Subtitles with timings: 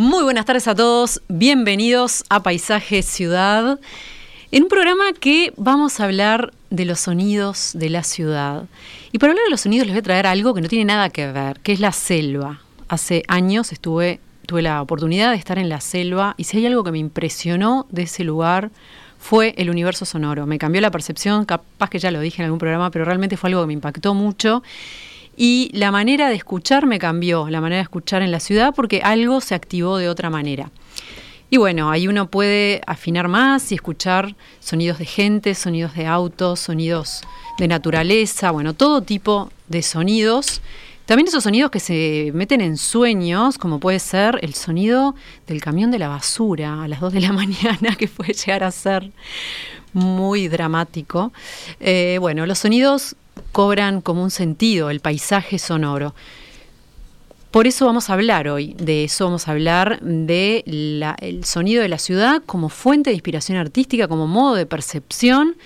[0.00, 3.78] Muy buenas tardes a todos, bienvenidos a Paisaje Ciudad,
[4.50, 8.64] en un programa que vamos a hablar de los sonidos de la ciudad.
[9.12, 11.10] Y para hablar de los sonidos les voy a traer algo que no tiene nada
[11.10, 12.62] que ver, que es la selva.
[12.88, 16.82] Hace años estuve, tuve la oportunidad de estar en la selva y si hay algo
[16.82, 18.70] que me impresionó de ese lugar
[19.18, 20.46] fue el universo sonoro.
[20.46, 23.50] Me cambió la percepción, capaz que ya lo dije en algún programa, pero realmente fue
[23.50, 24.62] algo que me impactó mucho.
[25.42, 29.00] Y la manera de escuchar me cambió, la manera de escuchar en la ciudad, porque
[29.02, 30.70] algo se activó de otra manera.
[31.48, 36.60] Y bueno, ahí uno puede afinar más y escuchar sonidos de gente, sonidos de autos,
[36.60, 37.22] sonidos
[37.56, 40.60] de naturaleza, bueno, todo tipo de sonidos.
[41.06, 45.14] También esos sonidos que se meten en sueños, como puede ser el sonido
[45.46, 48.70] del camión de la basura a las 2 de la mañana, que puede llegar a
[48.70, 49.10] ser
[49.94, 51.32] muy dramático.
[51.80, 53.16] Eh, bueno, los sonidos
[53.52, 56.14] cobran como un sentido, el paisaje sonoro.
[57.50, 61.98] Por eso vamos a hablar hoy, de eso vamos a hablar del sonido de la
[61.98, 65.56] ciudad como fuente de inspiración artística, como modo de percepción,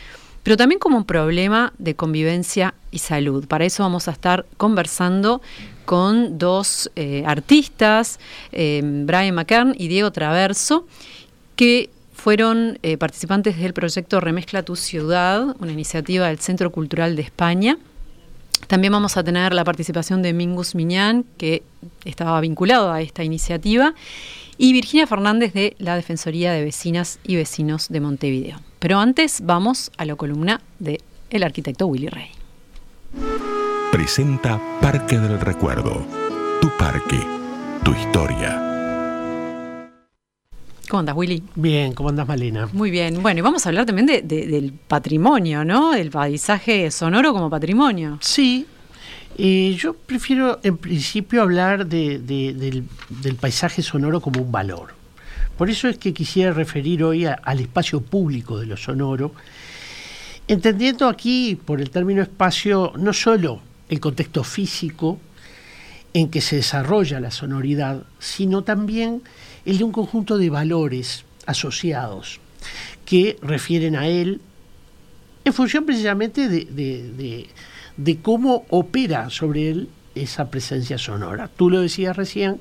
[0.43, 3.47] pero también como un problema de convivencia y salud.
[3.47, 5.43] Para eso vamos a estar conversando
[5.85, 8.19] con dos eh, artistas,
[8.53, 10.87] eh, Brian McCann y Diego Traverso,
[11.55, 11.91] que
[12.25, 17.77] fueron eh, participantes del proyecto Remezcla tu ciudad, una iniciativa del Centro Cultural de España.
[18.67, 21.63] También vamos a tener la participación de Mingus Miñán, que
[22.07, 23.93] estaba vinculado a esta iniciativa,
[24.57, 28.59] y Virginia Fernández de la Defensoría de Vecinas y Vecinos de Montevideo.
[28.79, 32.31] Pero antes vamos a la columna del el arquitecto Willy Rey.
[33.93, 36.03] Presenta Parque del Recuerdo.
[36.63, 37.21] Tu parque,
[37.85, 38.74] tu historia.
[40.89, 41.43] ¿Cómo andas, Willy?
[41.55, 42.69] Bien, ¿cómo andas, Malena?
[42.73, 43.23] Muy bien.
[43.23, 45.93] Bueno, y vamos a hablar también del patrimonio, ¿no?
[45.93, 48.19] Del paisaje sonoro como patrimonio.
[48.21, 48.67] Sí.
[49.37, 52.85] Eh, yo prefiero, en principio, hablar del,
[53.41, 54.95] paisaje sonoro como un valor.
[55.57, 59.33] Por eso es que quisiera referir hoy al espacio público de lo sonoro,
[60.47, 65.19] entendiendo aquí, por el término espacio, no solo el contexto físico
[66.13, 69.23] en que se desarrolla la sonoridad, sino también
[69.65, 72.41] el de un conjunto de valores asociados
[73.05, 74.41] que refieren a él
[75.45, 81.51] en función precisamente de, cómo opera sobre él esa presencia sonora.
[81.55, 82.61] Tú lo decías recién,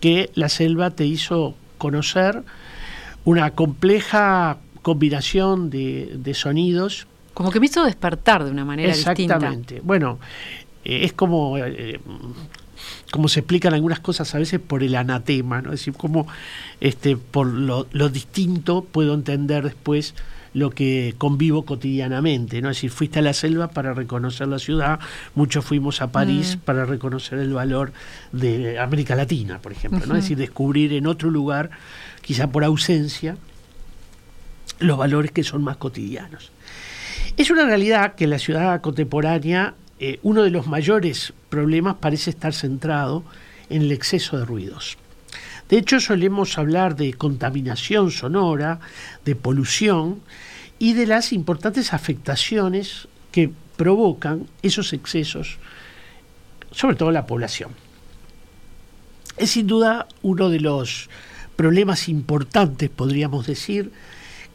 [0.00, 2.42] que la selva te hizo conocer
[3.24, 7.06] una compleja combinación de, sonidos.
[7.34, 9.34] Como que me hizo despertar de una manera distinta.
[9.34, 9.80] Exactamente.
[9.82, 10.18] Bueno,
[10.84, 12.00] eh, es como eh,
[13.10, 15.72] como se explican algunas cosas a veces por el anatema, ¿no?
[15.72, 16.26] Es decir, como
[16.80, 20.14] este, por lo, distinto puedo entender después
[20.54, 22.70] lo que convivo cotidianamente, ¿no?
[22.70, 25.00] Es decir, fuiste a la selva para reconocer la ciudad,
[25.34, 26.60] muchos fuimos a París mm.
[26.60, 27.92] para reconocer el valor
[28.32, 30.16] de América Latina, por ejemplo, ¿no?
[30.16, 31.70] Es decir, descubrir en otro lugar,
[32.20, 33.36] quizá por ausencia,
[34.78, 36.50] los valores que son más cotidianos.
[37.36, 42.52] Es una realidad que la ciudad contemporánea eh, uno de los mayores problemas parece estar
[42.54, 43.22] centrado
[43.70, 44.98] en el exceso de ruidos.
[45.68, 48.80] De hecho, solemos hablar de contaminación sonora,
[49.24, 50.20] de polución
[50.80, 55.58] y de las importantes afectaciones que provocan esos excesos,
[56.72, 57.70] sobre todo la población.
[59.36, 61.10] Es sin duda uno de los
[61.54, 63.92] problemas importantes, podríamos decir,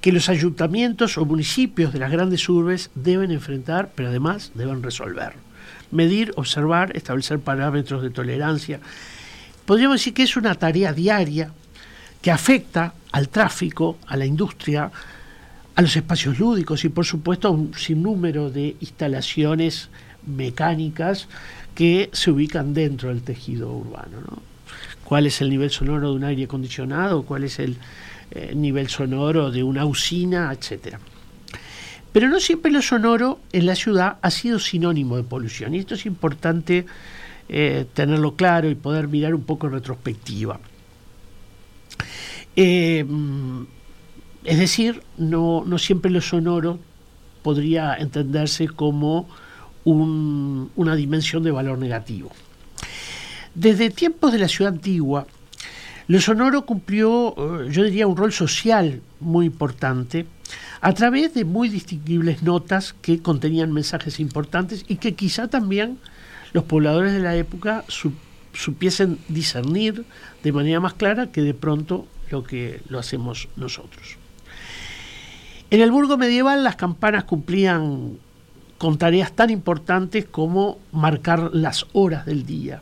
[0.08, 5.34] que los ayuntamientos o municipios de las grandes urbes deben enfrentar, pero además deben resolver.
[5.92, 8.80] Medir, observar, establecer parámetros de tolerancia.
[9.66, 11.52] Podríamos decir que es una tarea diaria
[12.22, 14.90] que afecta al tráfico, a la industria,
[15.76, 19.90] a los espacios lúdicos y por supuesto a un sinnúmero de instalaciones
[20.26, 21.28] mecánicas
[21.76, 24.42] que se ubican dentro del tejido urbano.
[25.04, 27.24] ¿Cuál es el nivel sonoro de un aire acondicionado?
[27.24, 27.76] ¿Cuál es el,
[28.32, 31.00] eh, nivel sonoro de una usina, etcétera.
[32.12, 35.94] Pero no siempre lo sonoro en la ciudad ha sido sinónimo de polución y esto
[35.96, 36.86] es importante
[37.50, 40.60] eh, tenerlo claro y poder mirar un poco en retrospectiva.
[42.56, 43.06] Eh,
[44.44, 46.80] es decir, no, no siempre lo sonoro
[47.44, 49.28] podría entenderse como
[49.84, 52.32] un- una dimensión de valor negativo.
[53.54, 55.28] Desde tiempos de la ciudad antigua,
[56.08, 60.26] lo sonoro cumplió, eh, yo diría, un rol social muy importante
[60.80, 65.98] a través de muy distinguibles notas que contenían mensajes importantes y que quizá también
[66.54, 68.14] los pobladores de la época su-
[68.54, 70.06] supiesen discernir
[70.44, 74.16] de manera más clara que de pronto lo que lo hacemos nosotros.
[75.70, 78.18] En el burgo medieval las campanas cumplían
[78.78, 82.82] con tareas tan importantes como marcar las horas del día,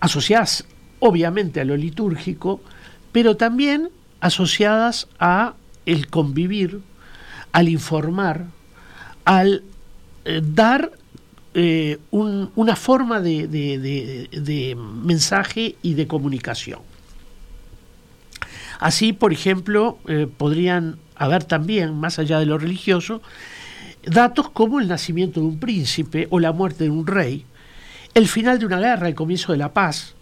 [0.00, 0.66] asociadas
[1.00, 2.60] obviamente a lo litúrgico,
[3.12, 3.88] pero también
[4.20, 5.54] asociadas a
[5.86, 6.80] el convivir,
[7.52, 8.46] al informar,
[9.24, 9.62] al
[10.24, 10.90] eh, dar
[11.54, 16.80] eh, un- una forma de mensaje y de comunicación.
[18.78, 23.22] Así, por ejemplo, eh, podrían haber también, más allá de lo religioso,
[24.04, 27.44] datos como el nacimiento de un príncipe o la muerte de un rey,
[28.14, 30.14] el final de una guerra, el comienzo de la paz,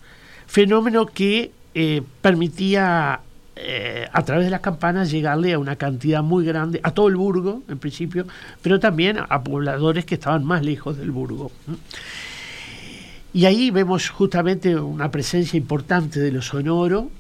[0.47, 3.21] fenómeno que eh, permitía
[3.57, 7.15] eh, a través de las campanas llegarle a una cantidad muy grande, a todo el
[7.15, 8.27] burgo en principio,
[8.63, 11.53] pero también a pobladores que estaban más lejos del burgo.
[13.33, 17.11] Y ahí vemos justamente una presencia importante de lo sonoro,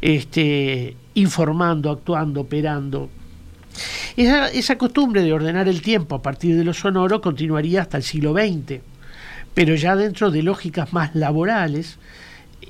[0.00, 3.10] este, informando, actuando, operando.
[4.16, 8.02] Esa, esa costumbre de ordenar el tiempo a partir de lo sonoro continuaría hasta el
[8.04, 8.80] siglo XX,
[9.54, 11.98] pero ya dentro de lógicas más laborales,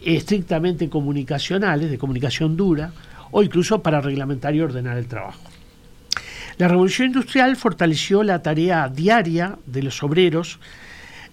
[0.04, 2.92] estrictamente comunicacionales, de comunicación dura,
[3.30, 5.40] o incluso para reglamentar y ordenar el trabajo.
[6.58, 10.58] La revolución industrial fortaleció la tarea diaria de los obreros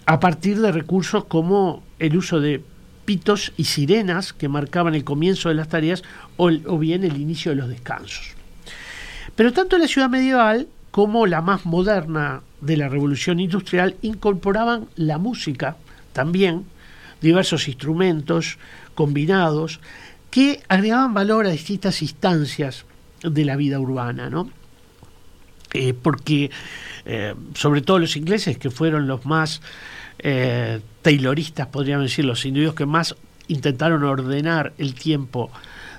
[0.06, 2.62] a partir de recursos como el uso de
[3.04, 6.02] pitos y sirenas que marcaban el comienzo de las tareas
[6.36, 8.32] o, el- o bien el inicio de los descansos.
[9.34, 15.18] Pero tanto la ciudad medieval como la más moderna de la revolución industrial incorporaban la
[15.18, 15.76] música
[16.12, 16.64] también,
[17.20, 18.58] diversos instrumentos
[18.94, 19.80] combinados
[20.30, 22.84] que agregaban valor a distintas instancias
[23.22, 24.50] de la vida urbana, ¿no?
[25.74, 26.50] Eh, porque
[27.04, 29.60] eh, sobre todo los ingleses, que fueron los más
[30.18, 33.14] eh, tayloristas, podríamos decir, los individuos que más
[33.48, 35.50] intentaron ordenar el tiempo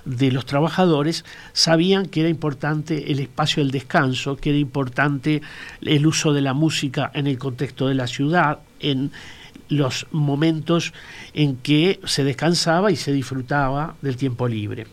[0.05, 5.41] de los trabajadores, sabían que era importante el espacio del descanso, que era importante
[5.81, 9.11] el uso de la música en el contexto de la ciudad, en
[9.69, 10.93] los momentos
[11.33, 14.87] en que se descansaba y se disfrutaba del tiempo libre.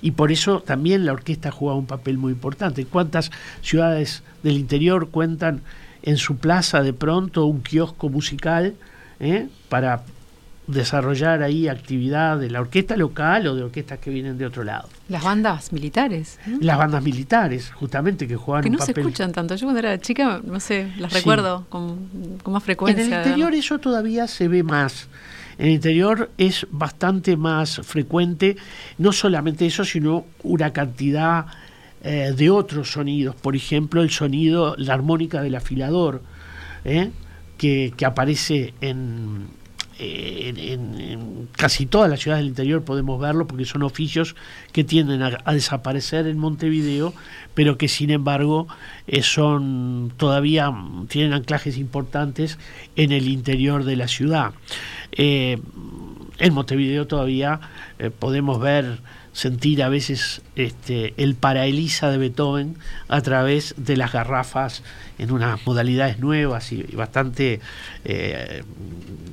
[0.00, 2.86] Y por eso también la orquesta jugaba un papel muy importante.
[2.86, 3.30] ¿Cuántas
[3.60, 5.62] ciudades del interior cuentan
[6.02, 8.74] en su plaza de pronto un kiosco musical
[9.20, 10.04] eh, para
[10.66, 14.88] desarrollar ahí actividad de la orquesta local o de orquestas que vienen de otro lado?
[15.08, 16.38] Las bandas militares.
[16.60, 19.54] Las bandas militares, justamente, que juegan que un no se escuchan tanto.
[19.56, 21.18] Yo cuando era chica, no sé, las Sí.
[21.18, 22.08] recuerdo con,
[22.42, 23.04] con más En frecuencia.
[23.04, 25.08] el de interior eso todavía se ve más.
[25.58, 28.56] En el interior es bastante más frecuente,
[28.98, 31.46] no solamente eso, sino una cantidad
[32.02, 33.34] eh, de otros sonidos.
[33.36, 36.22] Por ejemplo, el sonido, la armónica del afilador,
[36.84, 37.10] ¿eh?
[37.56, 39.46] que, que aparece en,
[39.98, 44.34] en, en- casi todas las ciudades del interior podemos verlo porque son oficios
[44.72, 47.14] que tienden a, desaparecer en Montevideo,
[47.54, 48.66] pero que sin embargo
[49.06, 52.58] eh, son todavía mm, tienen anclajes importantes
[52.96, 54.52] en el interior de la ciudad.
[55.12, 55.58] Eh,
[56.38, 57.60] en Montevideo todavía
[57.98, 58.98] eh, podemos ver
[59.34, 62.76] sentir a veces este, el para Elisa de Beethoven
[63.08, 64.82] a través de las garrafas
[65.18, 67.60] en unas modalidades nuevas y, y bastante
[68.04, 68.62] eh,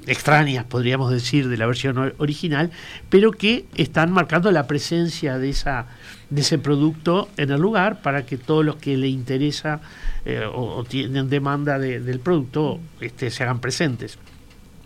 [0.07, 2.71] extrañas, podríamos decir, de la versión or- original,
[3.09, 5.85] pero que están marcando la presencia de, esa,
[6.29, 9.81] de ese producto en el lugar para que todos los que le interesa
[10.25, 14.17] eh, o, o tienen demanda de- del producto este, se hagan presentes.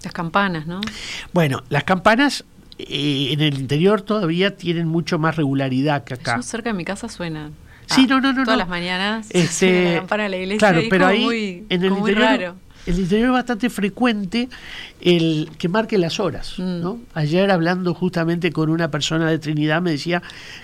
[0.04, 0.82] Las campanas, ¿no?
[1.34, 2.44] Bueno, las campanas
[2.80, 6.36] eh, en el interior todavía tienen mucho más regularidad que acá.
[6.38, 7.52] Yo cerca de mi casa suena.
[7.88, 8.58] Sí, Ah, no, no, no, Todas no.
[8.58, 10.58] las mañanas Este, la campana de la iglesia.
[10.60, 12.56] claro, pero ahí muy, en el interior, raro.
[12.88, 14.50] el interior es bastante frecuente
[15.02, 16.56] el que marque las horas.
[16.58, 16.82] Mm.
[16.82, 17.00] ¿no?
[17.14, 20.24] Ayer hablando justamente con una persona de Trinidad me decía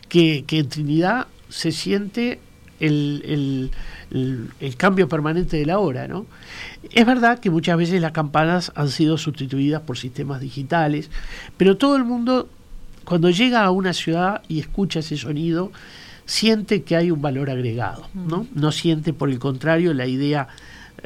[0.09, 2.39] que, que en Trinidad se siente
[2.81, 3.71] el, el-
[4.11, 6.07] el- el cambio permanente de la hora.
[6.07, 6.25] ¿no?
[6.91, 11.09] Es verdad que muchas veces las campanas han sido sustituidas por sistemas digitales,
[11.57, 12.49] pero todo el mundo
[13.05, 15.71] cuando llega a una ciudad y escucha ese sonido,
[16.25, 18.45] siente que hay un valor agregado, ¿no?
[18.53, 20.47] No siente, por el contrario, la idea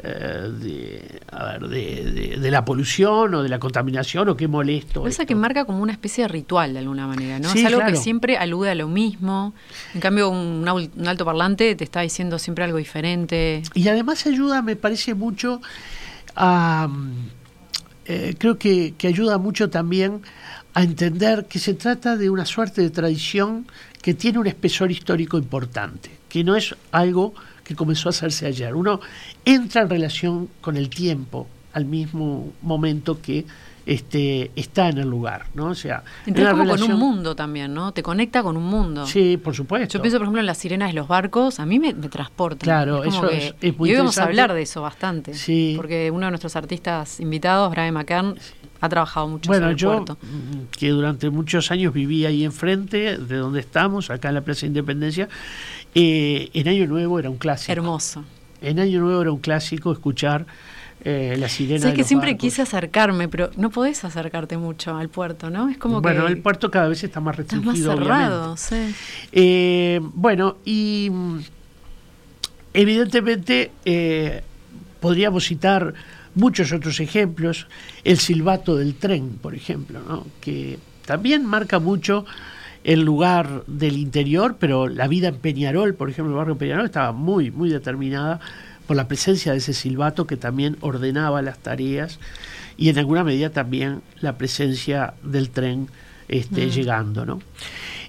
[0.02, 5.00] de, a ver, de, de- de la polución o de la contaminación o qué molesto.
[5.00, 5.26] Cosa esto.
[5.26, 7.48] que marca como una especie de ritual de alguna manera, ¿no?
[7.50, 9.54] Sí, es algo que siempre alude a lo mismo.
[9.94, 13.62] En cambio, un, un altoparlante te está diciendo siempre algo diferente.
[13.74, 15.60] Y además ayuda, me parece mucho
[16.34, 16.88] a...
[16.90, 17.28] mm,
[18.08, 20.22] eh, creo que, que ayuda mucho también
[20.74, 23.66] a entender que se trata de una suerte de tradición
[24.02, 27.34] que tiene un espesor histórico importante, que no es algo
[27.66, 28.74] que comenzó a hacerse ayer.
[28.74, 29.00] Uno
[29.44, 33.44] entra en relación con el tiempo al mismo momento que
[33.84, 35.66] este, está en el lugar, ¿no?
[35.66, 37.92] O sea, una como con relación- un mundo también, ¿no?
[37.92, 39.06] Te conecta con un mundo.
[39.06, 39.98] Sí, por supuesto.
[39.98, 42.64] Yo pienso, por ejemplo, en las sirenas de los barcos, a mí me, me transportan.
[42.66, 45.34] Claro, eso es- es muy y hoy vamos a hablar de eso bastante.
[45.34, 45.74] Sí.
[45.76, 48.36] Porque uno de nuestros artistas invitados, Brian McCann,
[48.80, 50.18] ha trabajado mucho Bueno, sobre el yo puerto.
[50.20, 54.66] mm, que durante muchos años viví ahí enfrente de donde estamos, acá en la Plaza
[54.66, 55.28] Independencia,
[55.98, 57.72] eh, en Año Nuevo era un clásico.
[57.72, 58.22] Hermoso.
[58.60, 60.46] En Año Nuevo era un clásico escuchar
[61.04, 61.80] eh, la sirena.
[61.80, 62.40] Sabes de que siempre barcos.
[62.40, 65.70] quise acercarme, pero no podés acercarte mucho al puerto, ¿no?
[65.70, 67.96] Es como bueno, que el puerto cada vez está más restringido.
[67.96, 68.94] más cerrado, sí.
[69.32, 71.38] Eh, bueno, y mm,
[72.74, 74.42] evidentemente eh,
[75.00, 75.94] podríamos citar
[76.34, 77.68] muchos otros ejemplos.
[78.04, 80.26] El silbato del tren, por ejemplo, ¿no?
[80.40, 82.26] que también marca mucho
[82.86, 87.10] el lugar del interior, pero la vida en Peñarol, por ejemplo, el barrio Peñarol estaba
[87.10, 88.38] muy, muy determinada
[88.86, 92.20] por la presencia de ese silbato que también ordenaba las tareas
[92.76, 95.88] y en alguna medida también la presencia del tren
[96.28, 97.26] este, llegando.
[97.26, 97.40] ¿no?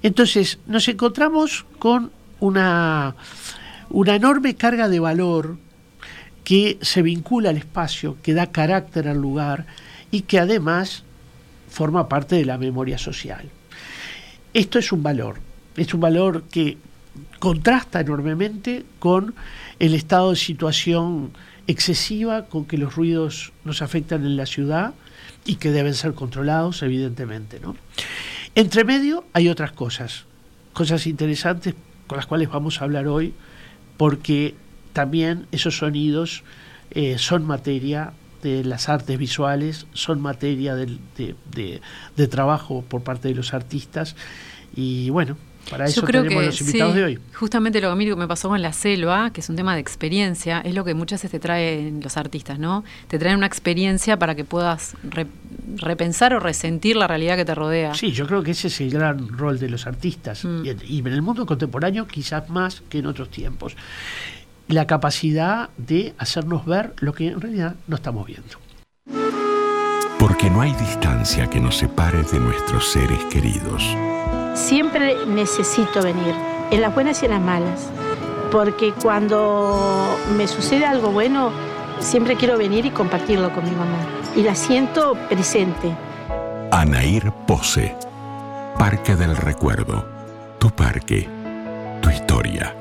[0.04, 3.16] Entonces, nos encontramos con una,
[3.90, 5.58] una enorme carga de valor
[6.44, 9.66] que se vincula al espacio, que da carácter al lugar
[10.12, 11.02] y que además
[11.68, 13.50] forma parte de la memoria social.
[14.58, 15.38] Esto es un valor,
[15.76, 16.80] es un valor que
[17.38, 19.36] contrasta enormemente con
[19.78, 21.30] el estado de situación
[21.68, 24.96] excesiva con que los ruidos nos afectan en la ciudad
[25.46, 27.60] y que deben ser controlados, evidentemente.
[27.60, 27.76] ¿no?
[28.56, 30.26] Entre medio hay otras cosas,
[30.74, 31.76] cosas interesantes
[32.08, 33.36] con las cuales vamos a hablar hoy,
[33.96, 34.56] porque
[34.92, 36.44] también esos sonidos
[36.90, 38.14] eh, son materia
[38.48, 41.82] de las artes visuales, son materia del- de, de-
[42.16, 44.16] de trabajo por parte de los artistas
[44.76, 45.38] y bueno,
[45.70, 47.20] para eso Yo creo tenemos que los invitados sí, de hoy.
[47.34, 49.82] Justamente lo que a mí me pasó con la selva, que es un tema de
[49.82, 52.86] experiencia, es lo que muchas veces te traen los artistas, ¿no?
[53.10, 55.28] Te traen una experiencia para que puedas re-
[55.76, 57.94] repensar o resentir la realidad que te rodea.
[57.96, 60.66] Sí, yo creo que ese es el gran rol de los artistas Mm.
[60.66, 63.76] y, en, y en el mundo contemporáneo quizás más que en otros tiempos.
[64.68, 68.58] La capacidad de hacernos ver lo que en realidad no estamos viendo.
[70.20, 73.84] Porque no hay distancia que nos separe de nuestros seres queridos.
[74.56, 76.36] Siempre necesito venir,
[76.72, 77.90] en las buenas y en las malas,
[78.52, 81.52] porque cuando me sucede algo bueno,
[82.00, 84.00] siempre quiero venir y compartirlo con mi mamá.
[84.36, 85.96] Y la siento presente.
[86.72, 87.96] Anair Pose.
[88.78, 90.06] Parque del Recuerdo.
[90.60, 91.30] Tu parque.
[92.02, 92.76] Tu historia.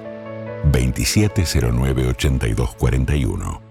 [0.70, 3.65] 2709-8241.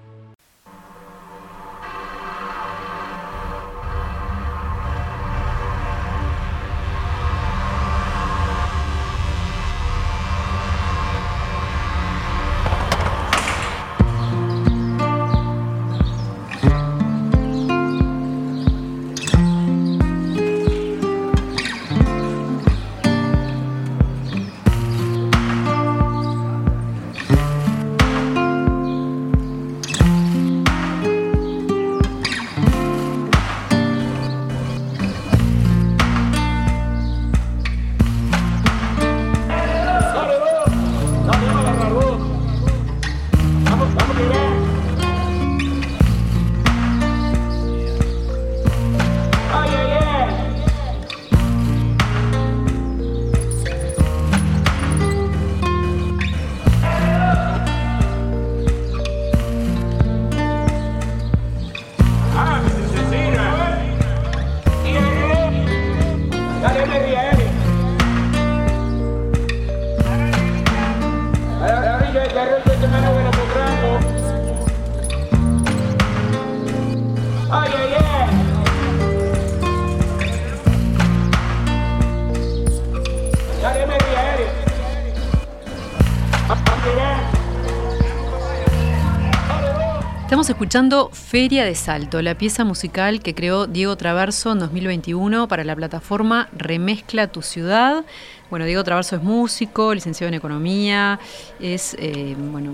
[90.46, 95.64] Estamos escuchando Feria de Salto, la pieza musical que creó Diego Traverso en 2021 para
[95.64, 98.06] la plataforma Remezcla tu ciudad.
[98.52, 101.20] Bueno, Diego Traverso es músico, licenciado en economía,
[101.60, 102.74] es eh, bueno,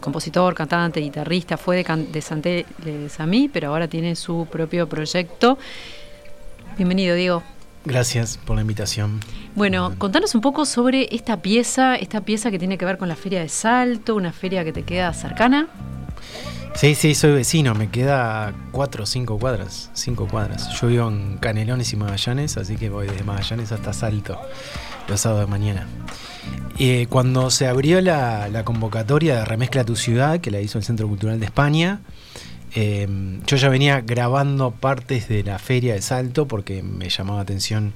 [0.00, 5.58] compositor, cantante, guitarrista, fue de, de Santé de Samí, pero ahora tiene su propio proyecto.
[6.78, 7.42] Bienvenido, Diego.
[7.84, 9.20] Gracias por la invitación.
[9.54, 13.16] Bueno, contanos un poco sobre esta pieza, esta pieza que tiene que ver con la
[13.16, 15.68] Feria de Salto, una feria que te queda cercana.
[16.74, 20.80] Sí, sí, soy vecino, me queda cuatro o cinco cuadras, cinco cuadras.
[20.80, 24.40] Yo vivo en Canelones y Magallanes, así que voy desde Magallanes hasta Salto
[25.08, 25.86] los sábados de mañana.
[26.78, 31.06] Eh, cuando se abrió la, convocatoria de Remezcla tu ciudad, que la hizo el Centro
[31.06, 32.00] Cultural de España,
[32.74, 37.92] em, yo ya venía grabando partes de la feria de Salto porque me llamaba atención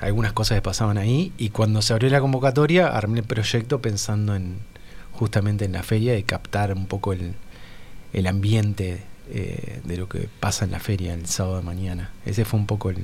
[0.00, 4.36] algunas cosas que pasaban ahí y cuando se abrió la convocatoria armé el proyecto pensando
[4.36, 4.58] en
[5.12, 7.34] justamente en la feria y captar un poco el,
[8.12, 12.10] el ambiente eh, de lo que pasa en la feria el sábado de mañana.
[12.26, 12.98] Ese fue un poco el,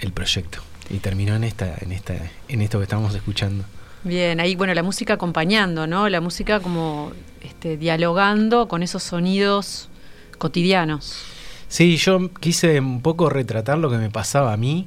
[0.00, 0.58] el proyecto.
[0.90, 2.14] Y terminó en esta, en esta,
[2.48, 3.64] en esto que estamos escuchando.
[4.02, 6.08] Bien, ahí bueno, la música acompañando, ¿no?
[6.08, 9.88] La música como este, dialogando con esos sonidos
[10.36, 11.24] cotidianos.
[11.68, 14.86] Sí, yo quise un poco retratar lo que me pasaba a mí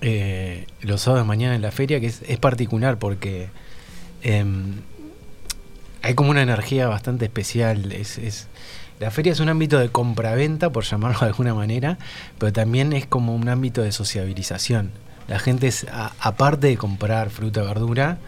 [0.00, 3.48] eh, los sábados de mañana en la feria, que es, es particular porque
[4.22, 4.74] em,
[6.02, 7.92] hay como una energía bastante especial.
[7.92, 8.48] Es,
[9.00, 11.98] la feria es un ámbito de compraventa, por llamarlo de alguna manera,
[12.38, 14.90] pero también es como un ámbito de sociabilización.
[15.28, 15.86] La gente, es,
[16.20, 18.18] aparte de comprar fruta y verdura,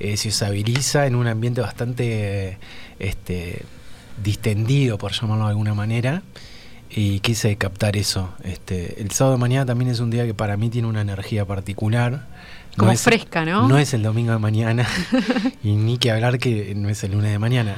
[0.00, 2.58] eh, se sociabiliza en un ambiente bastante
[2.98, 3.62] este,
[4.22, 6.22] distendido, por llamarlo de alguna manera.
[6.92, 8.34] Y quise captar eso.
[8.42, 11.44] Este, el sábado de mañana también es un día que para mí tiene una energía
[11.44, 12.26] particular
[12.76, 13.68] como fresca, ¿no?
[13.68, 14.86] No es el domingo de mañana,
[15.62, 17.76] y ni que hablar que no es el lunes de mañana.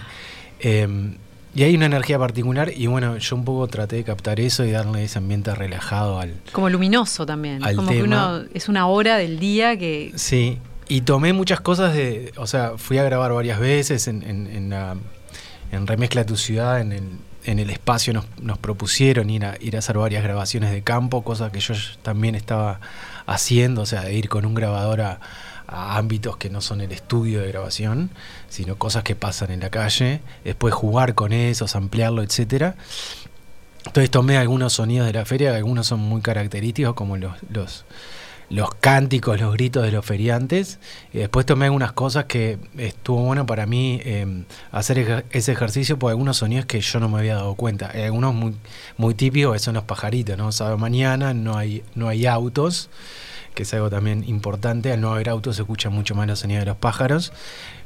[0.61, 1.17] Em,
[1.55, 4.71] y hay una energía particular, y bueno, yo un poco traté de captar eso y
[4.71, 6.35] darle ese ambiente relajado al.
[6.53, 7.61] Como luminoso también.
[7.77, 8.43] como que uno.
[8.55, 10.13] Es una hora del día que.
[10.15, 10.59] Sí,
[10.89, 12.33] y tomé muchas cosas de.
[12.37, 14.97] O sea, fui a grabar varias veces en, en, la.
[15.73, 17.05] En Remezcla tu ciudad, en el,
[17.45, 21.23] en el espacio nos, nos propusieron ir a, ir a hacer varias grabaciones de campo,
[21.23, 22.81] cosas que yo también estaba
[23.27, 25.21] haciendo, o sea, de ir con un grabador a,
[25.67, 28.11] ámbitos que no son el estudio de grabación,
[28.51, 32.75] sino cosas que pasan en la calle, después jugar con esos, ampliarlo, etcétera.
[33.87, 37.87] Entonces tomé algunos sonidos de la feria, algunos son muy característicos, como los, los
[38.53, 40.79] los cánticos, los gritos de los feriantes.
[41.13, 46.11] Y después tomé algunas cosas que estuvo bueno para mí em, hacer ese ejercicio por
[46.11, 47.87] algunos sonidos que yo no me había dado cuenta.
[47.87, 48.55] Algunos muy,
[48.99, 50.53] muy típicos que son los pajaritos, ¿no?
[50.53, 52.91] Sábado mañana no hay, no hay autos,
[53.55, 54.93] que es algo también importante.
[54.93, 57.33] Al no haber autos se escuchan mucho más los sonidos de los pájaros.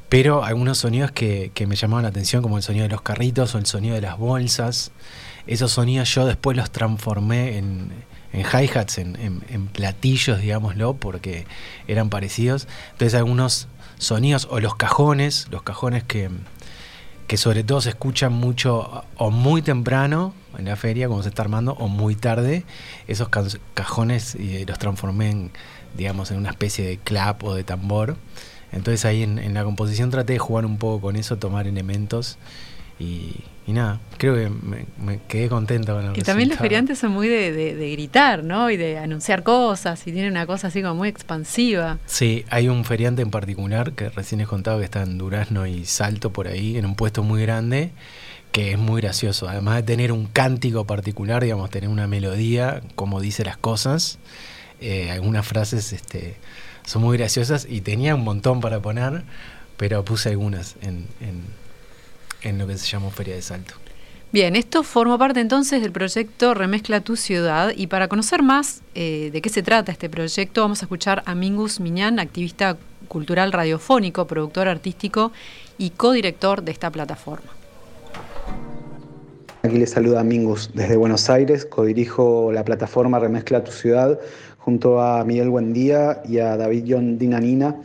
[0.09, 3.55] Pero algunos sonidos que, que me llamaban la atención, como el sonido de los carritos
[3.55, 4.91] o el sonido de las bolsas.
[5.47, 7.93] Esos sonidos yo después los transformé en
[8.37, 11.47] en hi-hats, en, platillos, digámoslo, porque
[11.89, 12.69] eran parecidos.
[12.93, 13.67] Entonces algunos
[13.99, 16.29] sonidos, o los cajones, los cajones que,
[17.27, 21.43] que sobre todo se escuchan mucho o muy temprano en la feria, cuando se está
[21.43, 22.65] armando, o muy tarde,
[23.09, 23.29] esos
[23.75, 25.51] cajones y los transformé en,
[25.97, 28.17] digamos, en una especie de clap o de tambor.
[28.71, 32.37] Entonces ahí en, en la composición traté de jugar un poco con eso, tomar elementos
[32.99, 33.35] y,
[33.67, 37.91] nada, creo que me, quedé contento con el Y también los feriantes son muy de,
[37.93, 38.71] gritar, ¿no?
[38.71, 41.99] Y de anunciar cosas, y tienen una cosa así como muy expansiva.
[42.07, 45.85] Sí, hay un feriante en particular que recién he contado que está en Durazno y
[45.85, 47.91] Salto por ahí, en un puesto muy grande,
[48.51, 49.49] que es muy gracioso.
[49.49, 54.19] Además de tener un cántico particular, digamos, tener una melodía, como dice las cosas,
[54.81, 56.37] eh, algunas frases este,
[56.87, 59.25] son muy graciosas y tenía un montón para poner,
[59.77, 61.43] pero puse algunas en en
[62.43, 63.75] lo que se llamó Feria de Salto.
[64.33, 69.31] Bien, esto forma parte entonces del proyecto Remezcla tu ciudad y para conocer más eh,
[69.33, 72.77] de qué se trata este proyecto vamos a escuchar a Mingus Miñán, activista
[73.09, 75.33] cultural radiofónico, productor artístico
[75.79, 77.51] y codirector de esta plataforma.
[79.63, 84.19] Aquí les saluda Mingus desde Buenos Aires, codirijo la plataforma Remezcla tu ciudad
[84.59, 87.77] junto a Miguel Buendía y a David John Dinanina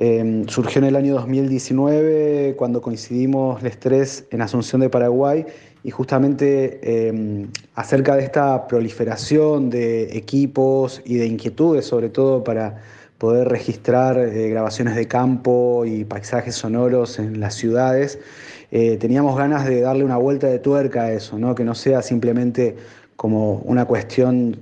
[0.00, 5.44] Em, surgió en el año 2019 cuando coincidimos los tres en Asunción de Paraguay
[5.82, 12.80] y justamente em, acerca de esta proliferación de equipos y de inquietudes, sobre todo para
[13.18, 18.20] poder registrar eh, grabaciones de campo y paisajes sonoros en las ciudades,
[18.70, 21.56] eh, teníamos ganas de darle una vuelta de tuerca a eso, ¿no?
[21.56, 22.76] que no sea simplemente
[23.18, 24.56] como una cuestión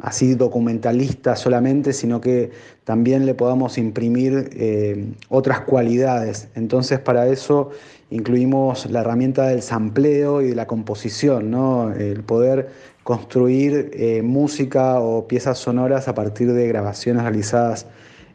[0.00, 2.50] así documentalista solamente, sino que
[2.84, 6.48] también le podamos imprimir eh, otras cualidades.
[6.54, 7.68] Entonces para eso
[8.08, 11.92] incluimos la herramienta del sampleo y de la composición, ¿no?
[11.92, 12.70] el poder
[13.02, 17.84] construir eh, música o piezas sonoras a partir de grabaciones realizadas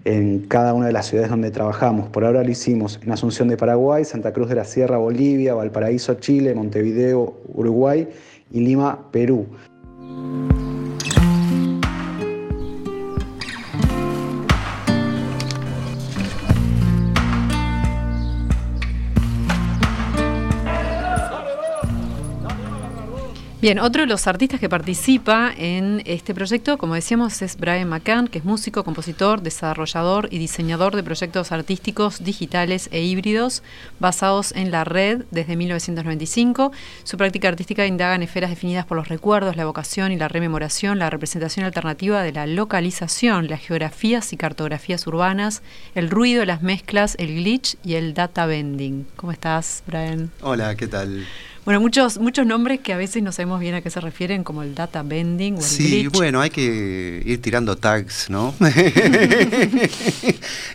[0.05, 2.09] en cada una de las ciudades donde trabajamos.
[2.09, 6.13] Por ahora lo hicimos en Asunción de Paraguay, Santa Cruz de la Sierra, Bolivia, Valparaíso,
[6.13, 8.07] Chile, Montevideo, Uruguay
[8.51, 9.47] y Lima, Perú.
[23.67, 28.29] Bien, otro de los artistas que participa en este proyecto, como decíamos, es Brian McCann,
[28.29, 33.63] que es músico, compositor, desarrollador y diseñador de proyectos artísticos digitales e híbridos
[33.99, 36.71] basados en la red desde 1995.
[37.03, 40.97] Su práctica artística indaga en esferas definidas por los recuerdos, la evocación y la rememoración,
[40.97, 45.61] la representación alternativa de la localización, las geografías y cartografías urbanas,
[45.93, 49.05] el ruido, las mezclas, el glitch y el data bending.
[49.17, 50.31] ¿Cómo estás, Brian?
[50.39, 51.27] Hola, ¿qué tal?
[51.67, 54.63] Bueno, muchos, muchos nombres que a veces no sabemos bien a qué se refieren, como
[54.63, 58.55] el data bending o el Sí, bueno, hay que ir tirando tags, ¿no?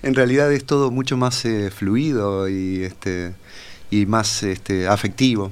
[0.03, 3.33] en realidad es todo mucho más eh, fluido y este
[3.91, 5.51] y más este, afectivo.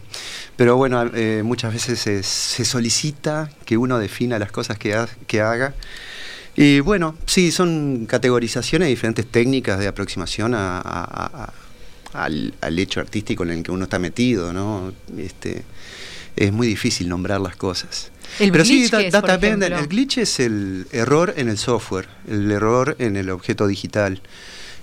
[0.56, 4.94] Pero bueno, eh, muchas veces se, solicita que uno defina las cosas que,
[5.26, 5.72] que haga.
[6.54, 11.50] Y bueno, sí, son categorizaciones de diferentes técnicas de aproximación a
[12.12, 14.92] al, hecho artístico en el que uno está metido, ¿no?
[15.16, 15.64] Este,
[16.36, 18.10] es muy difícil nombrar las cosas.
[18.38, 23.16] El Pero sí, data el glitch es el error en el software, el error en
[23.16, 24.20] el objeto digital.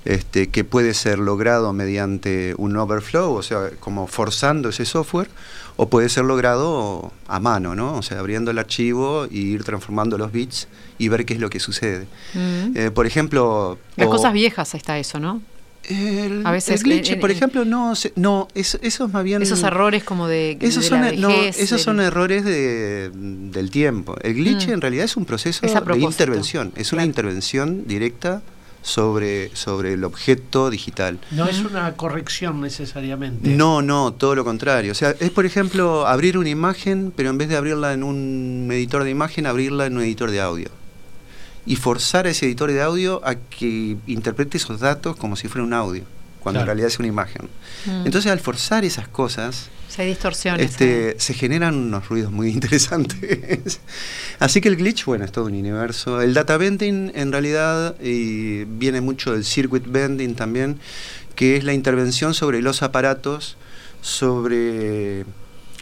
[0.06, 5.28] Este, que puede ser logrado mediante un overflow, o sea, como forzando ese software,
[5.76, 7.98] o puede ser logrado a mano, ¿no?
[7.98, 11.50] O sea, abriendo el archivo y ir transformando los bits y ver qué es lo
[11.50, 12.08] que sucede.
[12.34, 12.78] Mm.
[12.78, 13.78] Eh, por ejemplo...
[13.98, 15.42] Las cosas viejas está eso, ¿no?
[15.88, 19.42] El, a veces glitch, por ejemplo, no, no eso, es más bien...
[19.42, 20.58] Esos errores como de...
[20.60, 24.16] Esos, son, esos son errores de, del tiempo.
[24.22, 24.74] El glitch mm.
[24.74, 28.42] en realidad es un proceso de intervención, es una intervención directa
[28.82, 31.20] sobre, sobre el objeto digital.
[31.32, 33.50] No es una corrección necesariamente.
[33.50, 34.92] No, no, todo lo contrario.
[34.92, 38.70] O sea, es por ejemplo abrir una imagen, pero en vez de abrirla en un
[38.72, 40.70] editor de imagen, abrirla en un editor de audio
[41.68, 45.64] y forzar a ese editor de audio a que interprete esos datos como si fuera
[45.66, 46.04] un audio,
[46.40, 47.50] cuando en realidad es una imagen.
[47.86, 48.06] Mm.
[48.06, 50.66] Entonces, al forzar esas cosas, se distorsiones.
[50.66, 53.82] Este, se generan unos ruidos muy interesantes.
[54.40, 56.22] Así que el glitch, bueno, es todo un universo.
[56.22, 60.80] El data bending, en realidad, y viene mucho del circuit bending también,
[61.36, 63.58] que es la intervención sobre los aparatos,
[64.02, 65.26] sobre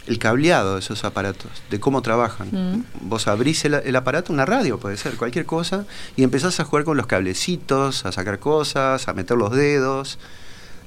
[0.06, 2.48] el cableado de esos aparatos, de cómo trabajan.
[2.50, 2.84] Mm.
[3.08, 6.96] Vos abrís el, aparato, una radio puede ser, cualquier cosa, y empezás a jugar con
[6.96, 10.18] los cablecitos, a sacar cosas, a meter los dedos.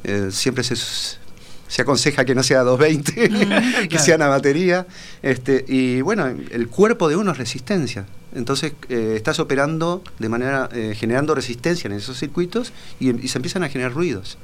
[0.04, 3.88] Eh, siempre se, se aconseja que no sea 220, mm.
[3.90, 4.88] que sea una batería.
[5.22, 8.06] Este, y bueno, el cuerpo de uno es resistencia.
[8.34, 13.64] Entonces eh, estás operando de manera, eh, generando resistencia en esos circuitos y, se empiezan
[13.64, 14.38] a generar ruidos,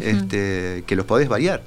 [0.00, 1.62] este, que los podés variar.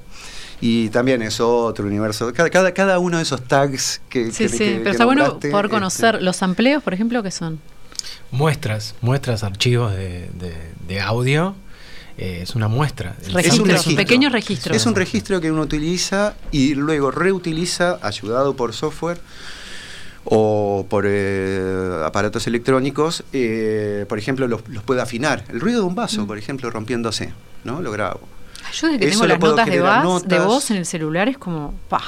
[0.61, 2.31] Y también es otro universo.
[2.33, 4.31] Cada, cada, uno de esos tags que.
[4.31, 7.59] Sí, sí, pero está bueno poder este, conocer los amplios, por ejemplo, ¿qué son?
[8.29, 10.29] Muestras, muestras, archivos de,
[10.87, 11.55] de, audio.
[12.17, 13.15] Eh, es una muestra.
[13.21, 14.75] es un, registro, pequeño registro.
[14.75, 19.19] Es un registro que uno utiliza y luego reutiliza, ayudado por software
[20.25, 25.43] o por eh, aparatos electrónicos, eh, por ejemplo, los, los, puede afinar.
[25.49, 26.27] El ruido de un vaso, mm.
[26.27, 27.81] por ejemplo, rompiéndose, ¿no?
[27.81, 28.21] Lo grabo.
[28.73, 31.73] Yo desde que tengo las notas de voz, de voz en el celular es como,
[31.89, 32.01] pa,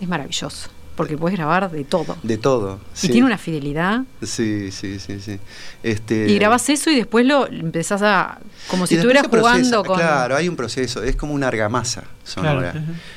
[0.00, 0.70] es maravilloso.
[0.96, 2.16] Porque puedes grabar de todo.
[2.22, 2.80] De todo.
[3.02, 4.04] Y tiene una fidelidad.
[4.22, 5.38] Sí, sí, sí, sí.
[5.82, 8.38] Este, y grabas eso y después lo empezás a.
[8.68, 9.98] como si estuvieras jugando con.
[9.98, 12.72] Claro, hay un proceso, es como una argamasa sonora.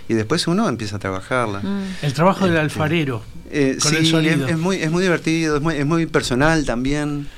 [0.10, 1.60] Y después uno empieza a trabajarla.
[1.62, 1.84] Mm.
[2.02, 3.22] El trabajo del este, alfarero.
[3.50, 4.46] Eh, con el sonido.
[4.46, 7.30] Es, muy, es muy divertido, es muy, es muy personal también.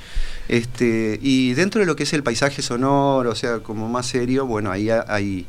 [0.51, 4.45] Este, y dentro de lo que es el paisaje sonoro, o sea, como más serio,
[4.45, 5.45] bueno, ahí hay,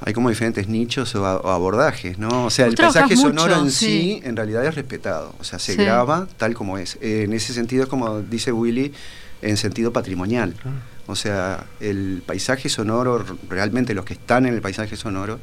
[0.00, 2.46] hay como diferentes nichos o, abordajes, ¿no?
[2.46, 4.20] O sea, el paisaje sonoro en sí.
[4.24, 6.98] en realidad es respetado, o sea, se graba tal como es.
[7.00, 8.92] en ese sentido es como dice Willy,
[9.40, 10.52] en sentido patrimonial.
[10.64, 10.70] Ah.
[11.06, 15.38] O sea, el paisaje sonoro, realmente los que están en el paisaje sonoro,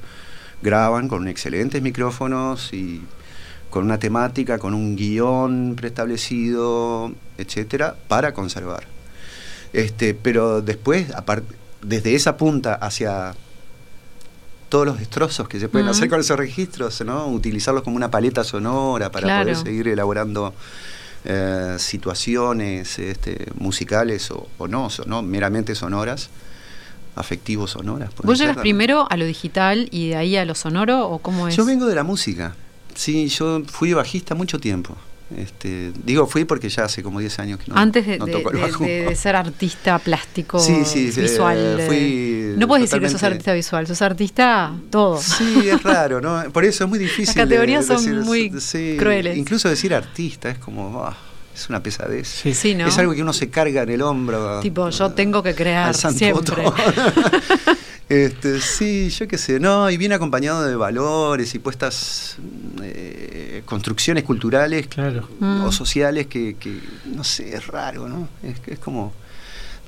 [0.62, 3.02] graban con excelentes micrófonos y
[3.76, 8.86] con una temática, con un guion preestablecido, etcétera, para conservar.
[9.74, 11.08] Este, pero después,
[11.82, 13.36] desde esa punta hacia
[14.70, 17.28] todos los destrozos que se pueden hacer con esos registros, ¿no?
[17.28, 20.54] utilizarlos como una paleta sonora para poder seguir elaborando
[21.26, 26.30] eh, situaciones este, musicales o, no, no, meramente sonoras.
[27.18, 28.12] afectivos sonoras.
[28.24, 31.58] ¿Vos llegas primero a lo digital y de ahí a lo sonoro o cómo es?
[31.58, 32.56] Yo vengo de la música.
[32.96, 34.96] Sí, yo fui bajista mucho tiempo.
[35.36, 39.36] Este, digo, fui porque ya hace como 10 años que no Antes de, de, ser
[39.36, 41.80] artista plástico, sí, sí, visual.
[41.80, 45.20] Eh, fui no puedes decir que sos artista visual, sos artista todo.
[45.20, 46.44] Sí, es raro, ¿no?
[46.52, 47.26] Por eso es muy difícil.
[47.26, 48.52] Las categorías son muy
[48.98, 49.38] crueles.
[49.38, 51.04] Incluso decir artista es como.
[51.04, 51.18] Ah,
[51.56, 52.28] es una pesadez.
[52.54, 52.76] Sí.
[52.76, 52.88] ¿no?
[52.88, 54.60] Es algo que uno se carga en el hombro.
[54.60, 56.64] Tipo, yo tengo que crear siempre.
[58.08, 62.38] Este, sí, yo qué sé, no, y viene acompañado de valores y puestas
[62.84, 65.28] eh, construcciones culturales claro.
[65.42, 65.72] o mm.
[65.72, 66.56] sociales que,
[67.06, 68.30] no sé, es raro, ¿no?
[68.44, 69.12] Es, es como,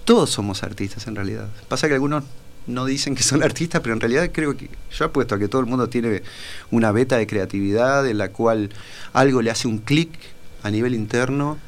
[0.04, 1.48] todos somos artistas en realidad.
[1.68, 2.24] Pasa que algunos
[2.66, 5.62] no dicen que son artistas, pero en realidad creo que yo apuesto a que todo
[5.62, 6.24] el mundo tiene
[6.72, 8.72] una beta de creatividad en la cual
[9.14, 10.10] algo le hace un clic
[10.64, 11.60] a nivel interno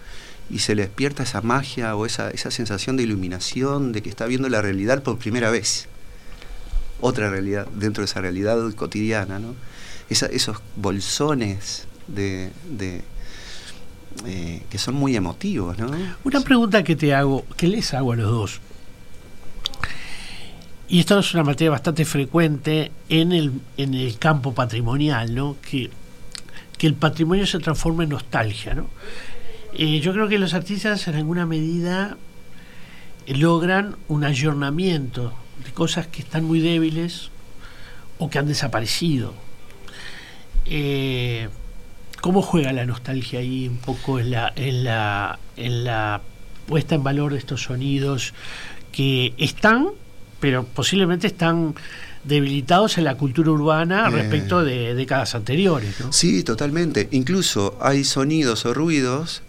[0.49, 4.25] y se le despierta esa magia o esa, esa sensación de iluminación, de que está
[4.25, 5.87] viendo la realidad por primera vez
[7.01, 9.55] otra realidad dentro de esa realidad cotidiana, ¿no?
[10.09, 12.51] esos bolsones de,
[14.25, 15.91] eh, que son muy emotivos, ¿no?
[16.23, 18.61] Una pregunta que te hago, que les hago a los dos.
[20.87, 25.57] Y esto es una materia bastante frecuente en el, en el campo patrimonial, ¿no?
[25.61, 25.91] Que,
[26.81, 28.87] el patrimonio se transforma en nostalgia, ¿no?
[29.73, 32.15] Eh, yo creo que los artistas en alguna medida
[33.27, 37.29] logran un ayornamiento de cosas que están muy débiles
[38.17, 39.33] o que han desaparecido.
[40.65, 41.49] Eh,
[42.21, 46.21] ¿Cómo juega la nostalgia ahí un poco en la, en la, en la
[46.67, 48.33] puesta en valor de estos sonidos
[48.91, 49.87] que están,
[50.39, 51.75] pero posiblemente están
[52.23, 54.11] debilitados en la cultura urbana eh.
[54.11, 55.95] respecto de décadas anteriores?
[56.11, 57.07] Sí, totalmente.
[57.11, 59.41] Incluso hay sonidos o ruidos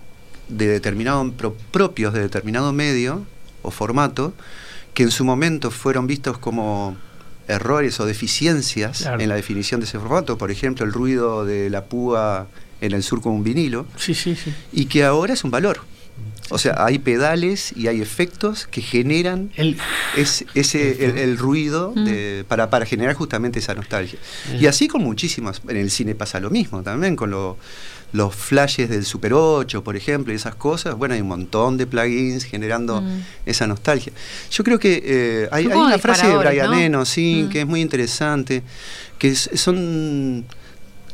[0.48, 1.32] de determinado,
[1.70, 3.24] propios de determinado medio
[3.62, 4.32] o formato
[4.94, 6.96] que en su momento fueron vistos como
[7.48, 11.84] errores o deficiencias en la definición de ese formato, por ejemplo, el ruido de la
[11.84, 12.46] púa
[12.80, 14.54] en el sur con un vinilo, sí, sí, sí.
[14.72, 15.80] y que ahora es un valor.
[16.50, 19.78] O sea, hay pedales y hay efectos que generan el,
[20.16, 22.44] ese, el, ruido mm.
[22.48, 24.18] para, para generar justamente esa nostalgia.
[24.58, 27.56] Y así con muchísimas, en el cine pasa lo mismo también, con lo,
[28.12, 31.86] los flashes del Super 8, por ejemplo, y esas cosas, bueno, hay un montón de
[31.86, 33.22] plugins generando mm.
[33.46, 34.12] esa nostalgia.
[34.50, 37.48] Yo creo que eh, hay, una frase de Brian Eno, sí, mm.
[37.50, 38.62] que es muy interesante,
[39.18, 40.44] que son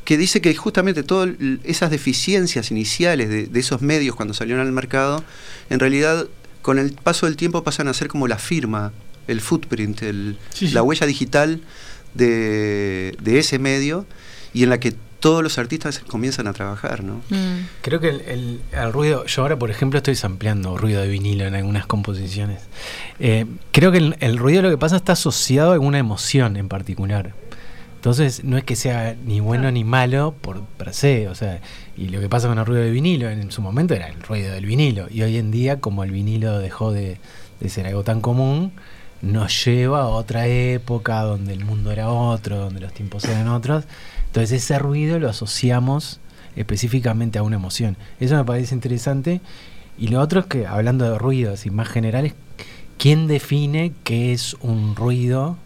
[0.06, 1.30] que dice que justamente todas
[1.64, 5.22] esas deficiencias iniciales de, esos medios cuando salieron al mercado,
[5.68, 6.28] en realidad
[6.62, 8.92] con el paso del tiempo pasan a ser como la firma,
[9.26, 10.00] el footprint,
[10.60, 11.60] la huella digital
[12.14, 14.06] de, de ese medio
[14.54, 17.14] y en la que todos los artistas comienzan a trabajar, ¿no?
[17.30, 17.66] Mm.
[17.82, 18.60] Creo que el,
[18.92, 22.62] ruido, yo ahora por ejemplo estoy sampleando ruido de vinilo en algunas composiciones.
[23.18, 27.34] Eh, creo que el, ruido lo que pasa está asociado a alguna emoción en particular.
[27.96, 31.60] Entonces no es que sea ni bueno ni malo por per se, o sea,
[31.96, 34.52] y lo que pasa con el ruido de vinilo en su momento era el ruido
[34.52, 37.18] del vinilo y hoy en día como el vinilo dejó de,
[37.58, 38.72] de ser algo tan común,
[39.22, 43.86] nos lleva a otra época donde el mundo era otro, donde los tiempos eran otros
[44.36, 46.20] entonces ese ruido lo asociamos
[46.56, 47.96] específicamente a una emoción.
[48.20, 49.40] Eso me parece interesante.
[49.96, 52.34] Y lo otro es que, hablando de ruidos y más generales,
[52.98, 55.56] ¿quién define qué es un ruido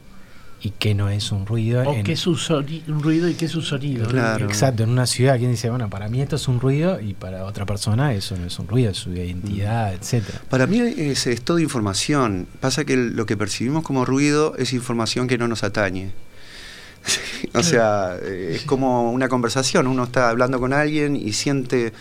[0.62, 1.82] y qué no es un ruido?
[1.88, 2.36] O qué es un,
[3.00, 4.08] ruido y qué es un sonido.
[4.40, 7.44] Exacto, en una ciudad, ¿quién dice, bueno, para mí esto es un ruido y para
[7.44, 9.94] otra persona eso no es un ruido, es su identidad, mm.
[9.96, 10.42] etcétera.
[10.48, 12.46] Para mí es, es toda información.
[12.60, 16.10] Pasa que lo que percibimos como ruido es información que no nos atañe.
[17.54, 21.94] o sea, eh, es como una conversación, uno está hablando con alguien y siente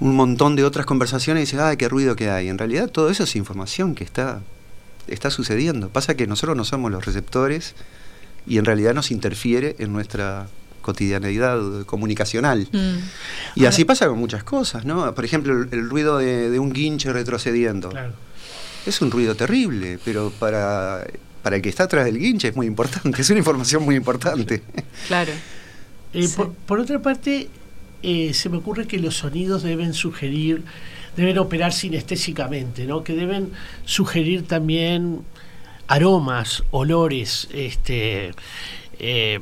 [0.00, 2.48] un montón de otras conversaciones y dice, ay, qué ruido que hay.
[2.48, 4.40] En realidad todo eso es información que está,
[5.08, 5.88] está sucediendo.
[5.88, 7.74] Pasa que nosotros no somos los receptores
[8.46, 10.48] y en realidad nos interfiere en nuestra
[10.82, 12.68] cotidianeidad comunicacional.
[12.72, 13.58] Mm.
[13.60, 15.14] Y así pasa con muchas cosas, ¿no?
[15.14, 17.92] Por ejemplo, el, ruido de, un guinche retrocediendo.
[18.86, 21.04] Es un ruido terrible, pero para
[21.46, 24.64] para el que está atrás del guinche es muy importante, es una información muy importante.
[25.06, 25.30] Claro.
[26.12, 26.28] Eh,
[26.66, 27.48] por, otra parte,
[28.02, 30.64] eh, se me ocurre que los sonidos deben sugerir,
[31.16, 33.02] deben operar sinestésicamente, ¿no?
[33.02, 33.52] que deben
[33.84, 35.22] sugerir también
[35.88, 38.32] aromas, olores, este
[38.98, 39.40] eh,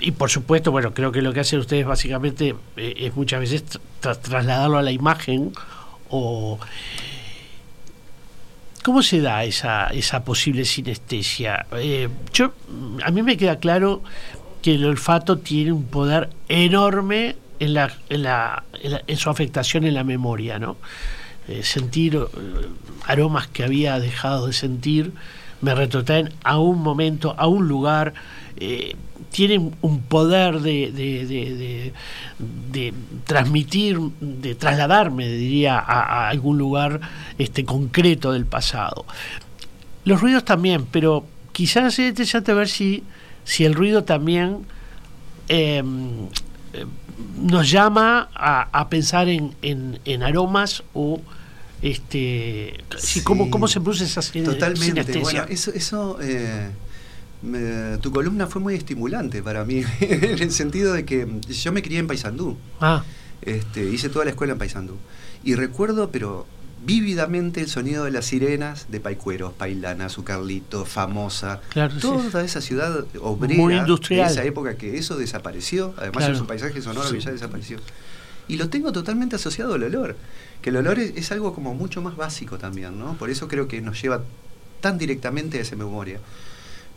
[0.00, 3.64] y por supuesto, bueno, creo que lo que hacen ustedes básicamente es muchas veces
[4.00, 5.52] trasladarlo a la imagen
[6.08, 6.58] o
[8.84, 11.64] ¿Cómo se da esa, esa posible sinestesia?
[11.72, 12.52] Eh, yo,
[13.02, 14.02] a mí me queda claro
[14.60, 19.94] que el olfato tiene un poder enorme en, la, en, la, en, su afectación en
[19.94, 20.76] la memoria, ¿no?
[21.48, 22.26] Eh, sentir eh,
[23.06, 25.12] aromas que había dejado de sentir
[25.64, 28.14] me retrotraen a un momento, a un lugar.
[28.56, 28.94] Eh,
[29.30, 31.92] tienen un poder de, de,
[32.70, 37.00] de, transmitir, de trasladarme, diría, a, algún lugar
[37.38, 39.06] este, concreto del pasado.
[40.04, 43.02] Los ruidos también, pero quizás es interesante ver si,
[43.44, 44.66] si el ruido también
[45.48, 46.28] em,
[47.40, 51.20] nos llama a, pensar en, en, aromas o
[51.82, 52.82] este
[53.24, 55.18] cómo, cómo se produce esa Totalmente.
[55.18, 56.70] Bueno, eso, eso eh,
[58.00, 61.98] tu columna fue muy estimulante para mí, en el sentido de que yo me crié
[61.98, 62.56] en Paysandú.
[62.80, 63.04] Ah.
[63.42, 64.96] Este, hice toda la escuela en Paysandú.
[65.42, 66.46] Y recuerdo, pero
[66.84, 71.60] vívidamente, el sonido de las sirenas de Paicueros, Pailana, Carlito, Famosa.
[71.70, 74.26] Claro, toda esa ciudad obrera muy industrial.
[74.26, 75.94] de esa época que eso desapareció.
[75.96, 77.78] Además, es un paisaje sonoro que ya desapareció.
[78.46, 80.16] Y lo tengo totalmente asociado al olor.
[80.60, 83.14] Que el olor es, es, algo como mucho más básico también, ¿no?
[83.14, 84.22] Por eso creo que nos lleva
[84.80, 86.20] tan directamente a esa memoria.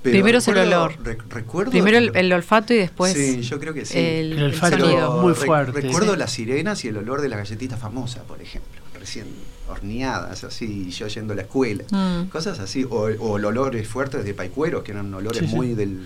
[0.02, 0.95] Primero es el olor.
[1.30, 3.13] recuerdo Primero el, olfato y después.
[3.13, 3.97] Sí, yo creo que sí.
[3.97, 5.82] El, olfato muy fuerte.
[5.82, 9.26] recuerdo las sirenas y el olor de la galletita famosa, por ejemplo, recién
[9.67, 11.84] horneadas, así, yo yendo a la escuela.
[11.91, 12.30] Mm.
[12.30, 12.86] Cosas así.
[12.86, 16.01] O, o olores fuertes de paicuero, que eran olores muy del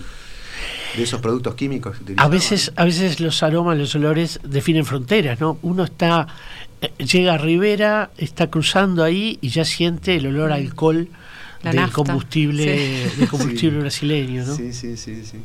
[0.95, 5.57] de esos productos químicos A veces, a veces los aromas, los olores definen fronteras, ¿no?
[5.61, 6.27] Uno está,
[6.81, 11.07] eh, llega a Rivera, está cruzando ahí y ya siente el olor a alcohol
[11.63, 14.55] del combustible, del combustible brasileño, ¿no?
[14.55, 15.37] Sí, sí, sí, sí.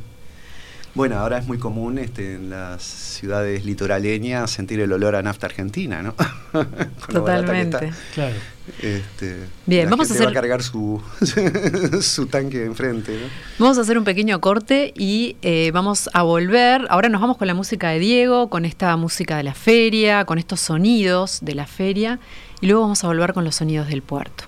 [0.97, 5.45] Bueno, ahora es muy común este, en las ciudades litoraleñas sentir el olor a nafta
[5.45, 6.15] argentina, ¿no?
[7.11, 7.93] Totalmente.
[8.15, 8.33] Claro.
[8.81, 10.25] Este, Bien, vamos a hacer.
[10.25, 10.99] Va a cargar su,
[12.01, 13.11] su tanque enfrente.
[13.11, 13.27] ¿no?
[13.59, 16.87] Vamos a hacer un pequeño corte y eh, vamos a volver.
[16.89, 20.39] Ahora nos vamos con la música de Diego, con esta música de la feria, con
[20.39, 22.19] estos sonidos de la feria,
[22.59, 24.45] y luego vamos a volver con los sonidos del puerto.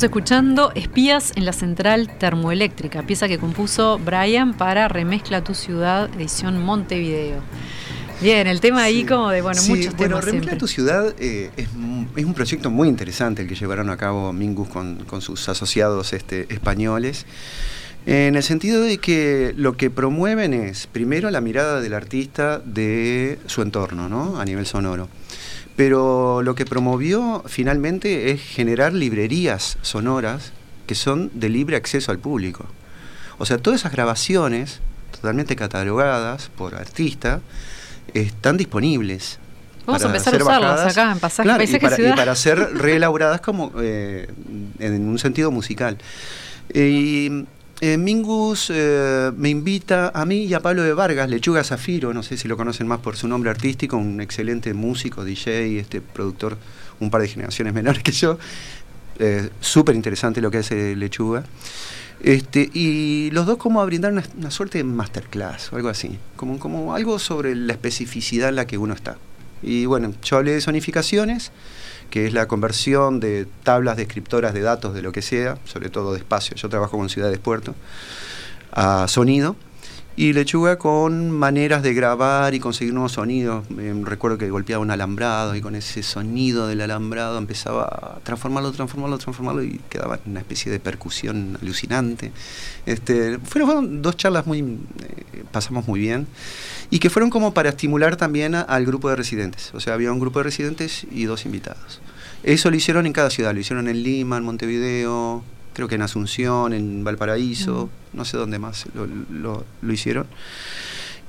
[0.00, 6.08] Estamos escuchando Espías en la Central Termoeléctrica, pieza que compuso Brian para Remezcla tu Ciudad,
[6.14, 7.42] edición Montevideo.
[8.22, 10.24] Bien, el tema ahí como de, bueno, muchos bueno, temas.
[10.24, 14.70] Remezcla tu Ciudad eh, es, un proyecto muy interesante el que llevaron a cabo Mingus
[14.70, 17.26] con, sus asociados este, españoles.
[18.06, 23.38] En el sentido de que lo que promueven es, primero, la mirada del artista de
[23.44, 24.40] su entorno, ¿no?
[24.40, 25.10] A nivel sonoro
[25.76, 30.52] pero lo que promovió finalmente es generar librerías sonoras
[30.86, 32.66] que son de libre acceso al público.
[33.38, 34.80] O sea, todas esas grabaciones,
[35.12, 37.40] totalmente catalogadas por artista,
[38.12, 39.38] están disponibles.
[39.86, 44.28] Vamos a empezar a usarlas acá en pasaje, y, para, ser reelaboradas como eh,
[44.78, 45.96] en un sentido musical.
[46.74, 47.44] y
[47.80, 52.22] eh, Mingus eh, me invita a mí y a Pablo de Vargas, Lechuga Zafiro, no
[52.22, 56.58] sé si lo conocen más por su nombre artístico, un excelente músico, DJ, este productor,
[57.00, 58.38] un par de generaciones menores que yo.
[59.18, 61.44] Eh, Súper interesante lo que hace Lechuga.
[62.22, 66.58] Este, y los dos como a brindar una, suerte de masterclass o algo así, como,
[66.58, 69.16] como algo sobre la especificidad en la que uno está.
[69.62, 71.50] Y bueno, yo hablé de sonificaciones
[72.10, 76.12] que es la conversión de tablas descriptoras de datos de lo que sea, sobre todo
[76.12, 77.74] de espacio, yo trabajo con ciudades puerto,
[78.72, 79.56] a sonido,
[80.16, 83.64] y lechuga con maneras de grabar y conseguir nuevos sonidos.
[84.02, 89.16] recuerdo que golpeaba un alambrado y con ese sonido del alambrado empezaba a transformarlo, transformarlo,
[89.16, 92.32] transformarlo y quedaba una especie de percusión alucinante.
[92.84, 96.26] Este, fueron, dos charlas muy, eh, pasamos muy bien
[96.90, 99.72] y que fueron como para estimular también al grupo de residentes.
[99.74, 102.00] O sea, había un grupo de residentes y dos invitados.
[102.42, 106.02] Eso lo hicieron en cada ciudad, lo hicieron en Lima, en Montevideo, creo que en
[106.02, 110.26] Asunción, en Valparaíso, no sé dónde más lo, lo hicieron.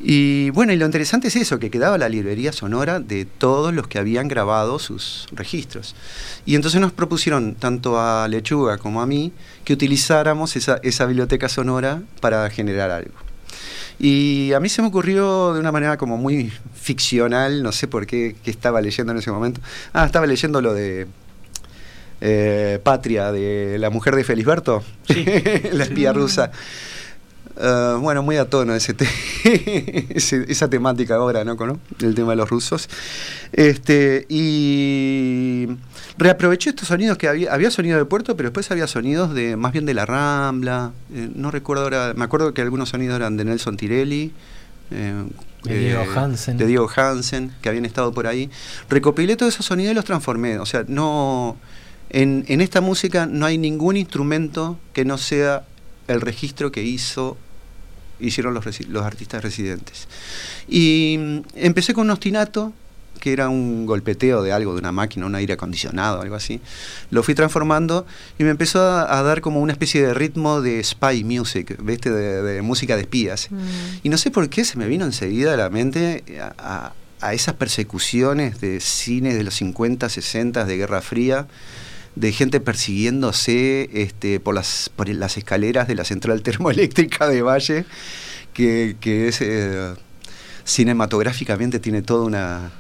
[0.04, 3.88] Y bueno, y lo interesante es eso, que quedaba la librería sonora de todos los
[3.88, 5.96] que habían grabado sus registros.
[6.46, 9.32] Y entonces nos propusieron, tanto a Lechuga como a mí,
[9.64, 13.31] que utilizáramos esa, esa biblioteca sonora para generar algo.
[14.04, 18.08] Y a mí se me ocurrió de una manera como muy ficcional, no sé por
[18.08, 19.62] qué, qué estaba leyendo en ese momento.
[19.94, 21.06] Ah, estaba leyendo lo de
[22.20, 25.24] eh, Patria, de la mujer de Felisberto, sí.
[25.74, 26.52] la espía rusa.
[27.56, 28.96] Uh, bueno, muy a tono ese,
[30.16, 31.56] esa temática ahora, ¿no?
[32.00, 32.90] El tema de los rusos.
[33.54, 35.68] Este, y
[36.18, 39.72] reaproveché estos sonidos que había, había sonido de puerto, pero después había sonidos de más
[39.72, 40.92] bien de la Rambla.
[41.14, 44.32] Eh, no recuerdo ahora, me acuerdo que algunos sonidos eran de Nelson Tirelli.
[44.92, 45.24] Eh,
[45.64, 46.58] de Diego Hansen.
[46.58, 48.50] De Diego Hansen, que habían estado por ahí.
[48.90, 50.60] Recopilé todos esos sonidos y los transformé.
[50.60, 51.58] O sea, no.
[52.10, 55.64] En, en esta música no hay ningún instrumento que no sea
[56.08, 57.38] el registro que hizo
[58.22, 60.08] hicieron los, los artistas residentes.
[60.68, 62.74] Y mm, empecé con un ostinato,
[63.22, 66.60] que era un golpeteo de algo, de una máquina, un aire acondicionado, algo así.
[67.10, 68.06] Lo fui transformando
[68.38, 72.12] y me empezó a, dar como una especie de ritmo de spy music, ¿viste?
[72.12, 73.50] De, música de espías.
[73.50, 73.58] Mm.
[74.04, 76.24] Y no sé por qué se me vino enseguida a la mente
[76.58, 76.92] a,
[77.22, 81.48] a esas persecuciones de cine de los 50, 60, de Guerra Fría
[82.16, 87.86] de gente persiguiéndose este, por, las, por las escaleras de la central termoeléctrica de Valle,
[88.54, 89.94] que, es eh,
[90.66, 92.72] cinematográficamente tiene toda una,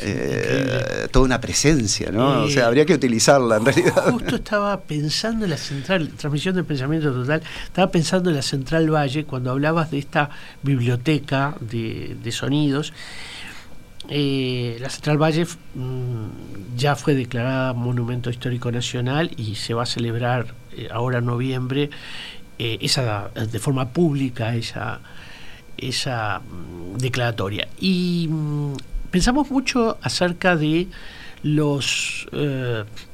[0.00, 2.42] eh, toda una presencia, ¿no?
[2.42, 4.10] o sea, habría que utilizarla en realidad.
[4.10, 8.92] Justo estaba pensando en la central, transmisión de pensamiento total, estaba pensando en la central
[8.92, 10.30] Valle cuando hablabas de esta
[10.62, 12.92] biblioteca de, de sonidos
[14.08, 19.86] eh, la Central Valle mm, ya fue declarada Monumento Histórico Nacional y se va a
[19.86, 21.88] celebrar eh, ahora en noviembre
[22.58, 25.00] esa, de forma pública esa,
[25.76, 27.68] esa mm, declaratoria.
[27.80, 28.74] Y mm,
[29.14, 30.88] pensamos mucho acerca de
[31.44, 32.26] los,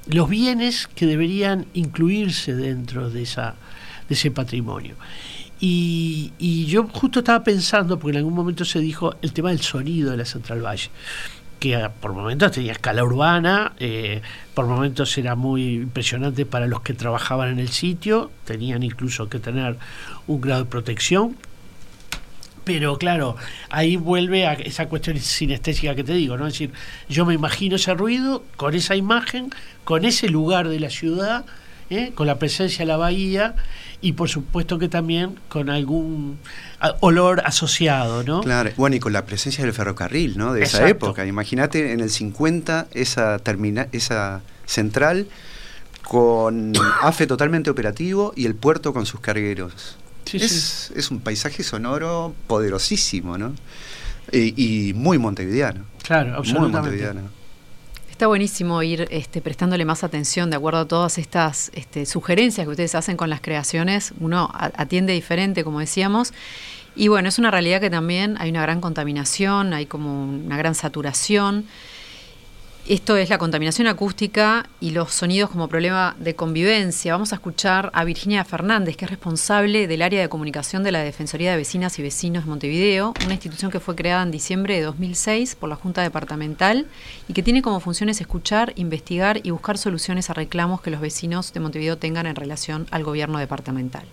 [0.07, 3.57] los bienes que deberían incluirse dentro de, esa,
[4.09, 4.95] de ese patrimonio.
[5.61, 10.13] Y, yo justo estaba pensando, porque en algún momento se dijo el tema del sonido
[10.13, 10.89] de la Central Valle,
[11.59, 14.23] que por momentos tenía escala urbana, eh,
[14.55, 19.39] por momentos era muy impresionante para los que trabajaban en el sitio, tenían incluso que
[19.39, 19.77] tener
[20.27, 21.37] un grado de protección.
[22.73, 23.37] Pero claro,
[23.69, 26.47] ahí vuelve a esa cuestión sinestésica que te digo, ¿no?
[26.47, 26.71] Es decir,
[27.09, 29.51] yo me imagino ese ruido con esa imagen,
[29.83, 31.45] con ese lugar de la ciudad,
[31.91, 32.13] ¿eh?
[32.15, 33.57] con la presencia de la bahía
[34.01, 36.39] y por supuesto que también con algún
[37.01, 38.41] olor asociado, ¿no?
[38.41, 40.53] Claro, bueno, y con la presencia del ferrocarril, ¿no?
[40.53, 41.27] De esa época.
[41.27, 45.27] Imagínate en el 50 esa, termina esa central
[46.03, 49.99] con AFE totalmente operativo y el puerto con sus cargueros.
[50.35, 53.55] Es, es, un paisaje sonoro poderosísimo, ¿no?
[54.33, 55.85] Y, muy montevideano.
[56.03, 56.79] Claro, absolutamente.
[56.79, 57.41] Muy montevideano.
[58.11, 62.71] Está buenísimo ir este, prestándole más atención de acuerdo a todas estas este, sugerencias que
[62.71, 64.13] ustedes hacen con las creaciones.
[64.21, 66.33] Uno atiende diferente, como decíamos.
[66.95, 70.75] Y bueno, es una realidad que también hay una gran contaminación, hay como una gran
[70.75, 71.65] saturación.
[72.89, 77.13] Esto es la contaminación acústica y los sonidos como problema de convivencia.
[77.13, 81.01] Vamos a escuchar a Virginia Fernández, que es responsable del área de comunicación de la
[81.01, 84.83] Defensoría de Vecinas y Vecinos de Montevideo, una institución que fue creada en diciembre de
[84.83, 86.87] 2006 por la Junta Departamental
[87.29, 91.53] y que tiene como funciones escuchar, investigar y buscar soluciones a reclamos que los vecinos
[91.53, 94.05] de Montevideo tengan en relación al gobierno departamental.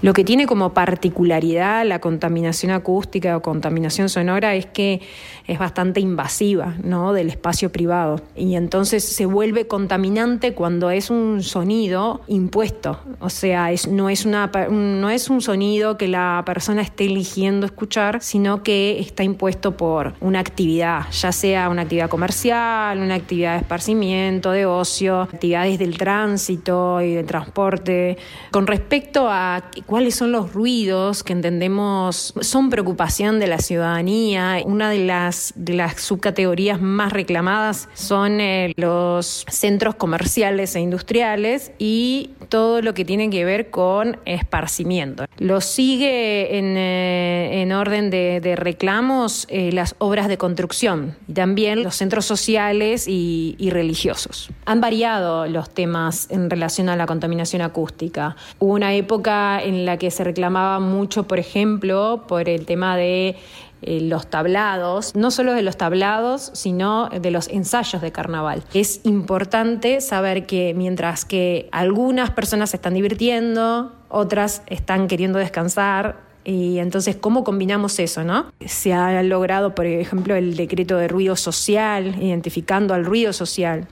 [0.00, 5.00] Lo que tiene como particularidad la contaminación acústica o contaminación sonora es que
[5.46, 7.12] es bastante invasiva ¿no?
[7.12, 13.72] del espacio privado y entonces se vuelve contaminante cuando es un sonido impuesto, o sea,
[13.72, 18.62] es, no, es una, no es un sonido que la persona esté eligiendo escuchar, sino
[18.62, 24.50] que está impuesto por una actividad, ya sea una actividad comercial, una actividad de esparcimiento,
[24.50, 28.18] de ocio, actividades del tránsito y del transporte.
[28.50, 34.58] Con respecto a cuáles son los ruidos que entendemos son preocupación de la ciudadanía.
[34.66, 41.72] Una de las, de las subcategorías más reclamadas son eh, los centros comerciales e industriales
[41.78, 45.24] y todo lo que tiene que ver con esparcimiento.
[45.38, 52.26] Lo sigue en, eh, orden de, reclamos eh, las obras de construcción también los centros
[52.26, 54.50] sociales y, y religiosos.
[54.66, 58.36] Han variado los temas en relación a la contaminación acústica.
[58.58, 62.96] Hubo una época en en la que se reclamaba mucho, por ejemplo, por el tema
[62.96, 63.36] de
[63.82, 68.64] eh, los tablados, no solo de los tablados, sino de los ensayos de carnaval.
[68.74, 76.28] Es importante saber que mientras que algunas personas se están divirtiendo, otras están queriendo descansar,
[76.44, 78.46] y entonces, ¿cómo combinamos eso, no?
[78.64, 83.86] Se ha logrado, por ejemplo, el decreto de ruido social, identificando al ruido social.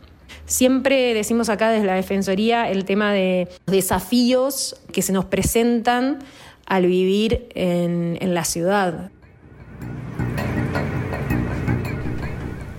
[0.44, 6.18] Siempre decimos acá desde la Defensoría el tema de desafíos que se nos presentan
[6.66, 9.10] al vivir en, en la ciudad.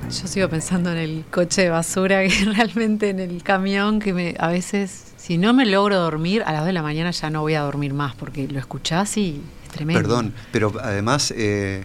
[0.10, 4.36] Yo sigo pensando en el coche de basura, que realmente en el camión, que me,
[4.40, 7.42] a veces, si no me logro dormir, a las 2 de la mañana ya no
[7.42, 10.02] voy a dormir más, porque lo escuchás y es tremendo.
[10.02, 11.84] Perdón, pero además, eh,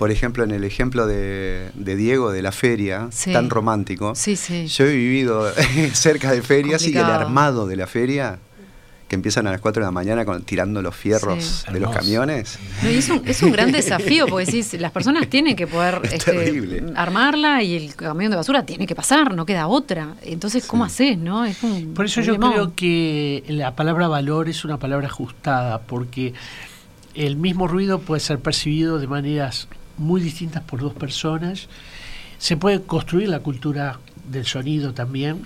[0.00, 3.34] por ejemplo, en el ejemplo de, de Diego de la feria, Sí.
[3.34, 4.66] tan romántico, Sí, sí.
[4.66, 5.46] yo he vivido
[5.92, 7.20] cerca de ferias y el Complicado.
[7.20, 8.38] armado de la feria,
[9.08, 11.72] que empiezan a las 4 de la mañana con, tirando los fierros Sí.
[11.74, 12.58] de los camiones.
[12.82, 16.00] No, y es, un, es un gran desafío, porque decís, las personas tienen que poder
[16.04, 20.14] Es este, armarla y el camión de basura tiene que pasar, no queda otra.
[20.22, 21.44] Entonces, ¿cómo haces, no?
[21.44, 26.32] Es un Por eso yo creo que la palabra valor es una palabra ajustada, porque
[27.14, 29.68] el mismo ruido puede ser percibido de maneras
[30.00, 31.68] muy distintas por dos personas.
[32.38, 35.42] Se puede construir la cultura del sonido también.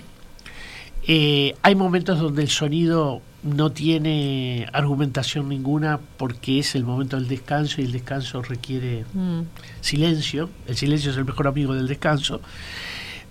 [1.07, 7.27] Eh, hay momentos donde el sonido no tiene argumentación ninguna porque es el momento del
[7.27, 9.41] descanso y el descanso requiere Mm.
[9.81, 10.49] silencio.
[10.67, 12.41] El silencio es el mejor amigo del descanso.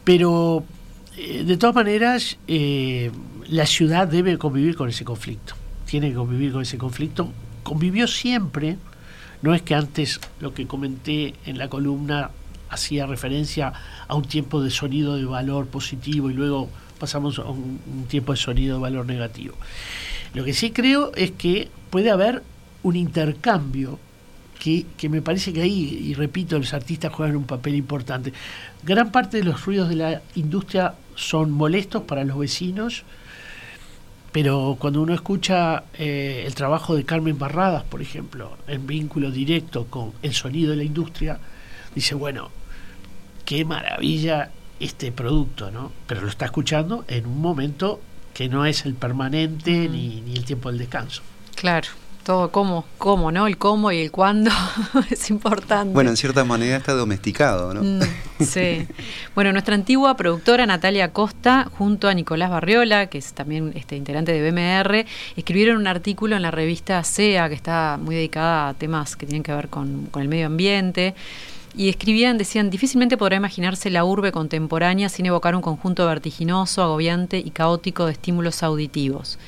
[0.05, 0.64] Pero
[1.16, 3.11] eh, de todas maneras, eh,
[3.49, 5.55] la ciudad debe convivir con ese conflicto.
[5.87, 7.31] Tiene que convivir con ese conflicto.
[7.62, 8.77] Convivió siempre.
[9.45, 12.30] No es que antes lo que comenté en la columna
[12.70, 13.74] hacía referencia
[14.09, 18.32] a un tiempo de sonido de valor positivo y luego pasamos a un, un tiempo
[18.32, 19.55] de sonido de valor negativo.
[20.32, 22.42] Lo que sí creo es que puede haber
[22.84, 23.99] un intercambio
[24.59, 28.32] que, que me parece que ahí, y repito, los artistas juegan un papel importante.
[28.82, 33.05] Gran parte de los ruidos de la industria son molestos para los vecinos,
[34.35, 39.87] pero cuando uno escucha eh, el trabajo de Carmen Barradas, por ejemplo, en vínculo directo
[39.87, 41.39] con el sonido de la industria,
[41.95, 42.51] dice, bueno,
[43.45, 45.93] qué maravilla este producto, ¿no?
[46.09, 48.01] Pero lo está escuchando en un momento
[48.35, 51.22] que no es el permanente ni, ni el tiempo del descanso.
[51.55, 51.91] Claro,
[52.25, 53.47] todo cómo, cómo, ¿no?
[53.47, 54.51] El cómo y el cuándo
[55.11, 55.95] es importante.
[55.95, 57.83] Bueno, en cierta manera está domesticado, ¿no?
[57.83, 58.01] Mm,
[58.45, 58.89] sí.
[59.35, 64.33] Bueno, nuestra antigua productora Natalia Costa, junto a Nicolás Barriola, que es también este integrante
[64.33, 65.07] de BMR,
[65.37, 69.43] escribieron un artículo en la revista SEA, que está muy dedicada a temas que tienen
[69.43, 71.14] que ver con, con el medio ambiente.
[71.77, 77.39] Y escribían, decían, difícilmente podrá imaginarse la urbe contemporánea sin evocar un conjunto vertiginoso, agobiante
[77.39, 79.39] y caótico de estímulos auditivos.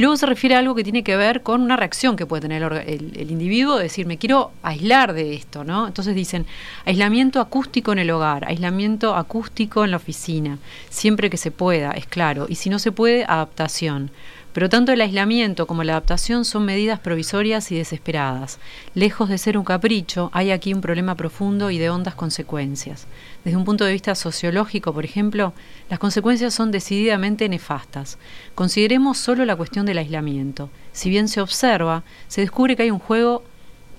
[0.00, 2.62] Luego se refiere a algo que tiene que ver con una reacción que puede tener
[2.62, 5.86] el- el individuo, de decir, me quiero aislar de esto, ¿no?
[5.86, 6.46] Entonces dicen,
[6.86, 10.56] aislamiento acústico en el hogar, aislamiento acústico en la oficina,
[10.88, 14.10] siempre que se pueda, es claro, y si no se puede, adaptación.
[14.52, 18.58] Pero tanto el aislamiento como la adaptación son medidas provisorias y desesperadas.
[18.94, 23.06] Lejos de ser un capricho, hay aquí un problema profundo y de hondas consecuencias.
[23.44, 25.52] Desde un punto de vista sociológico, por ejemplo,
[25.88, 28.18] las consecuencias son decididamente nefastas.
[28.54, 30.68] Consideremos solo la cuestión del aislamiento.
[30.92, 33.44] Si bien se observa, se descubre que hay un juego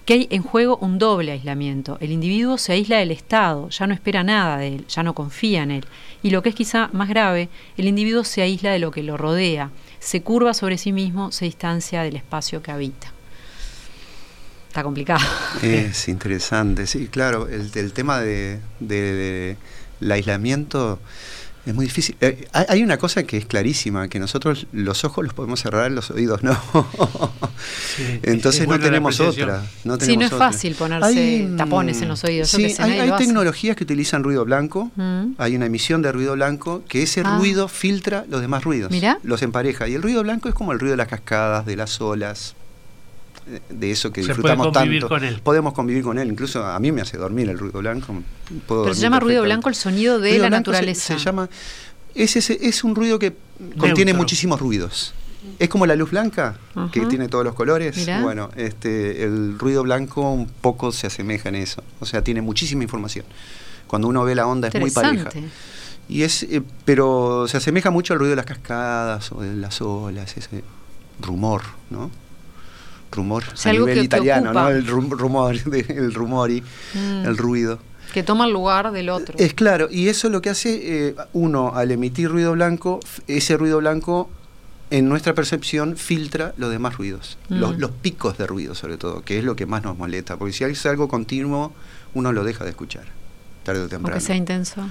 [0.06, 1.98] que hay en juego un doble aislamiento.
[2.02, 5.64] El individuo se aísla del Estado, ya no espera nada de él, ya no confía
[5.64, 5.86] en él.
[6.24, 9.18] Y lo que es quizá más grave, el individuo se aísla de lo que lo
[9.18, 13.12] rodea, se curva sobre sí mismo, se distancia del espacio que habita.
[14.68, 15.20] Está complicado.
[15.62, 17.48] Es interesante, sí, claro.
[17.50, 19.58] El, tema de, de-
[20.00, 21.00] de aislamiento
[21.66, 22.16] es muy difícil.
[22.22, 26.10] Eh, hay, una cosa que es clarísima, que nosotros los ojos los podemos cerrar, los
[26.12, 26.58] oídos no.
[27.96, 29.62] Sí, Entonces es no tenemos otra.
[29.84, 30.52] No Sí, no es otra.
[30.52, 34.44] fácil ponerse tapones en los oídos, yo Sí, sé, hay, hay tecnologías que utilizan ruido
[34.46, 34.90] blanco.
[34.96, 35.34] Mm.
[35.38, 37.38] Hay una emisión de ruido blanco que ese Ah.
[37.38, 38.90] ruido filtra los demás ruidos.
[38.92, 39.20] Mirá.
[39.24, 39.88] Los empareja.
[39.88, 42.56] Y el ruido blanco es como el ruido de las cascadas, de las olas,
[43.70, 45.16] de eso que Se puede disfrutamos convivir tanto.
[45.16, 45.40] con él.
[45.44, 46.30] Podemos convivir con él.
[46.30, 48.16] Incluso a mí me hace dormir el ruido blanco.
[48.68, 51.18] Puedo Pero se llama ruido blanco el sonido de Ruido la se- naturaleza.
[51.18, 51.50] Se, llama.
[52.16, 53.34] Es, ese- es un ruido que
[53.78, 54.16] contiene Neutro.
[54.24, 55.14] muchísimos ruidos.
[55.58, 56.56] Es como la luz blanca,
[56.92, 57.98] que tiene todos los colores.
[57.98, 58.22] Mirá.
[58.22, 61.84] Bueno, este, el ruido blanco un poco se asemeja en eso.
[62.00, 63.26] O sea, tiene muchísima información.
[63.88, 65.30] Cuando uno ve la onda es muy pareja.
[66.08, 69.82] Y es, eh, pero se asemeja mucho al ruido de las cascadas o de las
[69.82, 70.64] olas, ese
[71.22, 72.12] rumor, ¿no?
[73.12, 74.54] Rumor Es a algo nivel italiano.
[74.54, 74.70] ¿no?
[74.70, 75.56] El rum- rumor,
[75.90, 77.26] el rumori, Mm.
[77.26, 77.80] el ruido.
[78.14, 79.36] Que toma el lugar del otro.
[79.38, 83.78] Es claro, y eso lo que hace eh, uno al emitir ruido blanco, ese ruido
[83.80, 84.30] blanco
[84.90, 87.80] en nuestra percepción filtra los demás ruidos, los, Mm.
[87.80, 90.64] los picos de ruido sobre todo, que es lo que más nos molesta, porque si
[90.66, 91.72] es algo continuo,
[92.14, 93.06] uno lo deja de escuchar,
[93.64, 94.16] tarde o temprano.
[94.16, 94.82] Aunque sea intenso.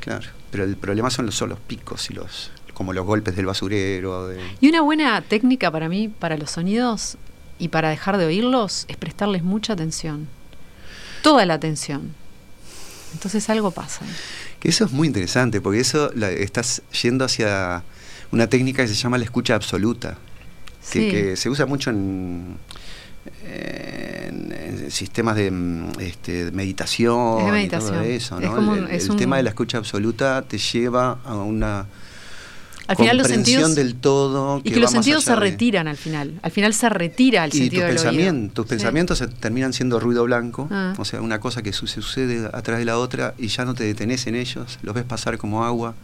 [0.00, 3.44] Claro, pero el problema son los, son los picos y los como los golpes del
[3.46, 4.28] basurero.
[4.28, 7.16] de- Y una buena técnica para mí, para los sonidos
[7.60, 10.26] y para dejar de oírlos, es prestarles mucha atención.
[11.22, 12.12] Toda la atención.
[13.12, 14.04] Entonces algo pasa.
[14.58, 17.82] Que eso es muy interesante, porque eso la- estás yendo hacia
[18.32, 20.16] una técnica que se llama la escucha absoluta,
[20.92, 21.10] que, Sí.
[21.10, 22.56] que se usa mucho en,
[23.44, 28.04] en- en sistemas de, mm, este, meditación, Es de y todo meditación.
[28.04, 28.38] eso.
[28.40, 31.34] Es como el un- es el un- tema de la escucha absoluta te lleva a
[31.36, 31.86] una
[32.90, 34.60] Al final los sentidos del todo.
[34.64, 36.34] y que los sentidos se de- retiran al final.
[36.42, 38.02] Al final se retira el y tus, sentido del oído.
[38.04, 40.94] pensamientos, tus pensamientos terminan siendo ruido blanco, Ah.
[40.98, 43.84] o sea, una cosa que su- sucede atrás de la otra y ya no te
[43.84, 45.94] detenés en ellos, los ves pasar como agua,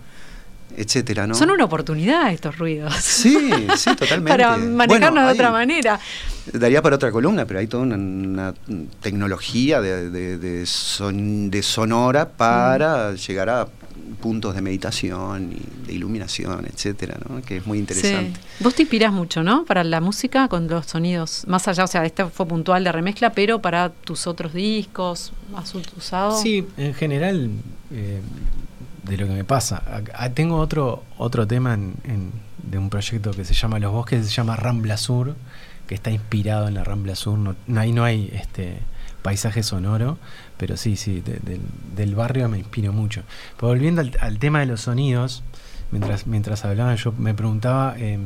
[0.77, 1.35] etcétera, ¿no?
[1.35, 2.95] Son una oportunidad estos ruidos.
[2.97, 3.37] Sí,
[3.77, 4.31] sí, totalmente.
[4.31, 5.99] para manejarnos Bueno, de otra manera.
[6.53, 8.55] Daría para otra columna, pero hay toda una, una
[9.01, 13.17] tecnología de, de- de son- de sonora para Mm.
[13.17, 13.67] llegar a
[14.21, 17.43] puntos de meditación y de iluminación, etcétera, ¿no?
[17.43, 18.39] Que es muy interesante.
[18.41, 18.65] Sí.
[18.65, 19.65] Vos te inspirás mucho, ¿no?
[19.65, 23.31] Para la música con los sonidos, más allá, o sea, este fue puntual de remezcla,
[23.33, 26.41] pero para tus otros discos, has usado.
[26.41, 27.51] Sí, en general,
[27.91, 28.21] eh,
[29.05, 29.83] de lo que me pasa.
[29.87, 32.33] A- a- tengo otro, otro tema en- en-
[32.69, 35.37] de un proyecto que se llama Los Bosques, se llama Rambla Sur,
[35.87, 37.39] que está inspirado en la Rambla Sur.
[37.39, 38.79] No, ahí no hay este
[39.23, 40.19] paisaje sonoro,
[40.57, 41.61] pero sí, sí, de-
[41.95, 43.23] del, barrio me inspiro mucho.
[43.61, 45.43] Volviendo al, tema de los sonidos,
[45.91, 48.19] mientras, mientras hablaban, yo me preguntaba eh,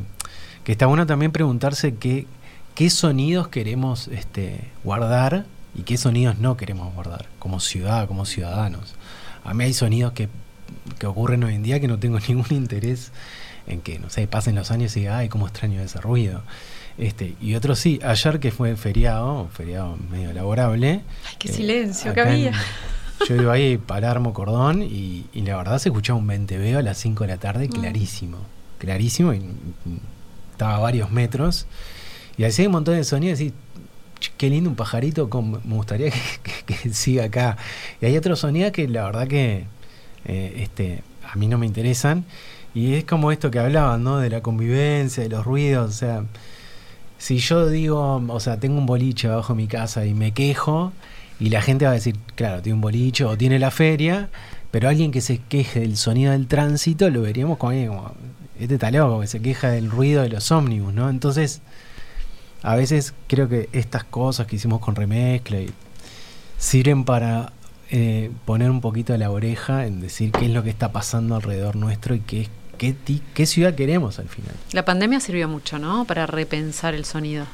[0.64, 2.26] que está bueno también preguntarse qué,
[2.74, 8.94] qué sonidos queremos este, guardar y qué sonidos no queremos guardar como ciudad, como ciudadanos.
[9.44, 10.28] A mí hay sonidos que,
[10.98, 13.12] que ocurren hoy en día que no tengo ningún interés
[13.66, 16.42] en que, no sé, pasen los años y diga, ay, cómo extraño ese ruido.
[17.01, 21.01] Este, y otros sí, ayer que fue feriado, feriado medio laborable.
[21.28, 22.48] Ay, qué eh, silencio que había.
[22.48, 22.55] en-
[23.28, 26.98] yo iba ahí, Palermo, Cordón, y, y la verdad se escuchaba un venteveo a las
[26.98, 27.72] 5 de la tarde, Mm.
[27.72, 28.38] clarísimo.
[28.78, 30.01] Clarísimo, y, y
[30.53, 31.66] estaba a varios metros.
[32.36, 33.53] Y hacía un montón de sonidos y
[34.20, 36.11] "Ch, qué lindo un pajarito, me gustaría
[36.42, 37.57] que, que- que siga acá.
[38.03, 39.64] Y hay otros sonidos que la verdad que
[40.26, 42.24] eh, este, a mí no me interesan.
[42.74, 44.18] Y es como esto que hablaban, ¿no?
[44.18, 46.24] De la convivencia, de los ruidos, o sea,
[47.20, 50.94] si yo digo, o sea, tengo un boliche abajo de mi casa y me quejo,
[51.38, 54.30] y la gente va a decir, claro, tiene un boliche o tiene la feria,
[54.70, 58.12] pero alguien que se queje del sonido del tránsito lo veríamos como como,
[58.58, 61.10] este está loco, que se queja del ruido de los ómnibus, ¿no?
[61.10, 61.60] Entonces,
[62.62, 65.70] a veces creo que estas cosas que hicimos con remezcla y
[66.56, 67.52] sirven para
[67.90, 71.76] eh, poner un poquito la oreja en decir qué es lo que está pasando alrededor
[71.76, 72.48] nuestro y qué,
[72.81, 74.55] qué, ti- qué ciudad queremos al final.
[74.72, 76.07] La pandemia sirvió mucho, ¿no?
[76.07, 77.45] Para repensar el sonido.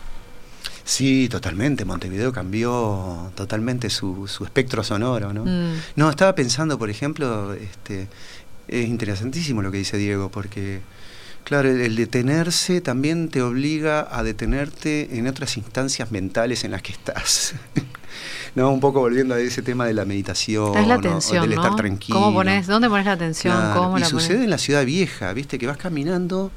[0.85, 1.85] Sí, totalmente.
[1.85, 5.45] Montevideo cambió totalmente su, su espectro sonoro, ¿no?
[5.45, 5.81] Mm.
[5.97, 8.07] No, estaba pensando, por ejemplo, este,
[8.68, 10.81] es interesantísimo lo que dice Diego, porque,
[11.47, 16.82] claro, el, el detenerse también te obliga a detenerte en otras instancias mentales en las
[16.82, 17.55] que estás.
[18.57, 21.18] no, un poco volviendo a ese tema de la meditación, Es la del ¿no?
[21.18, 22.18] estar tranquilo.
[22.18, 23.57] ¿Cómo pones, ¿Dónde pones la atención?
[23.57, 26.51] Claro, ¿Cómo y la sucede en la ciudad vieja, viste, que vas caminando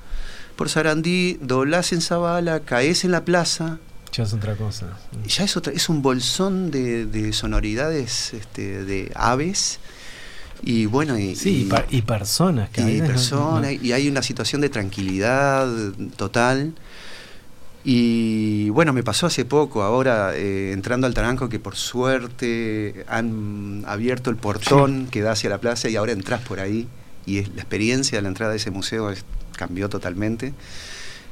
[0.55, 3.77] por Sarandí, doblás en Zabala, caes en la plaza,
[4.11, 4.87] Ya es otra cosa.
[5.23, 9.79] y ya es, otra, es un bolsón de, de sonoridades este, de aves.
[10.61, 14.07] Y bueno, y, Sí, y, y- y personas que y no- personas, no- y hay
[14.09, 15.67] una situación de tranquilidad
[16.17, 16.73] total.
[17.83, 23.83] Y bueno, me pasó hace poco, ahora eh, entrando al Taranco, que por suerte han
[23.87, 26.87] abierto el portón que da hacia la plaza y ahora entras por ahí.
[27.25, 29.23] Y es, la experiencia de la entrada de ese museo es-
[29.55, 30.53] cambió totalmente.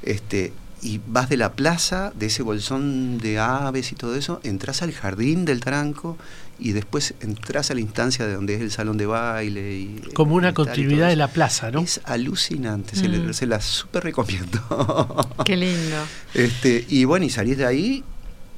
[0.04, 4.82] Este, y vas de la plaza, de ese bolsón de aves y todo eso, entras
[4.82, 6.18] al jardín del Taranco
[6.60, 9.78] y después entras a la instancia de donde es el salón de baile.
[9.78, 11.82] Y, Como una continuidad de la plaza, ¿no?
[11.82, 13.34] Es alucinante, se, le- Mm.
[13.34, 15.28] se la súper recomiendo.
[15.46, 15.98] Qué lindo.
[16.34, 18.04] este, y bueno, y salís de ahí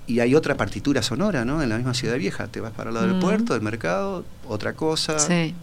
[0.08, 1.62] y hay otra partitura sonora, ¿no?
[1.62, 2.48] En la misma ciudad vieja.
[2.48, 3.20] Te vas para el lado del Mm.
[3.22, 5.20] puerto, del mercado, otra cosa.
[5.20, 5.54] Sí.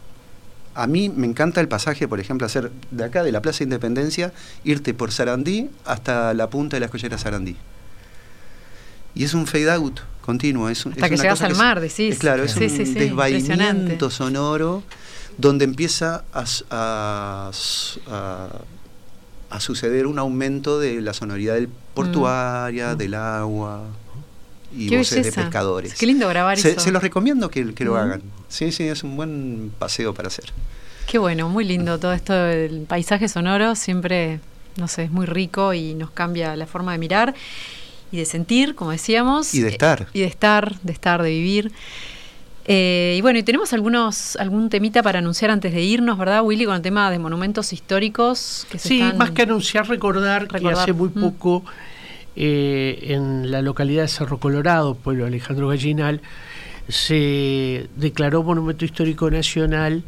[0.74, 4.34] A mí me encanta el pasaje, por ejemplo, hacer de acá, de la Plaza Independencia,
[4.62, 7.56] irte por Sarandí hasta la punta de la escollera Sarandí.
[9.14, 10.68] Y es un fade out continuo.
[10.68, 12.12] Es Hasta es que llegas al mar, decís.
[12.14, 12.76] es claro, es Sí, un sí,
[14.10, 14.82] sonoro
[15.38, 18.48] donde empieza a, a s- a-
[19.48, 23.84] a suceder un aumento de la sonoridad del portuaria, del agua
[24.76, 24.88] y Mm.
[24.90, 25.94] Qué voces de pescadores.
[25.94, 26.80] Qué lindo grabar se, eso.
[26.80, 27.96] se los recomiendo que, que lo Mm.
[27.96, 28.22] hagan.
[28.48, 30.46] Sí, sí, es un buen paseo para hacer.
[31.06, 34.40] Qué bueno, muy lindo todo esto del paisaje sonoro, siempre
[34.76, 37.34] no sé, es muy rico y nos cambia la forma de mirar
[38.16, 39.54] y de sentir, como decíamos.
[39.54, 40.08] Y de estar.
[40.12, 41.72] y de estar, de estar, de vivir.
[42.68, 46.64] Eh, y bueno, y tenemos algunos, algún temita para anunciar antes de irnos, ¿verdad, Willy?
[46.64, 51.10] Con el tema de monumentos históricos que Sí, más que anunciar, recordar, que hace muy
[51.10, 51.20] mm.
[51.20, 51.62] poco
[52.34, 56.22] eh, en la localidad de Cerro Colorado, pueblo Alejandro Gallinal,
[56.88, 60.02] se declaró Monumento Histórico Nacional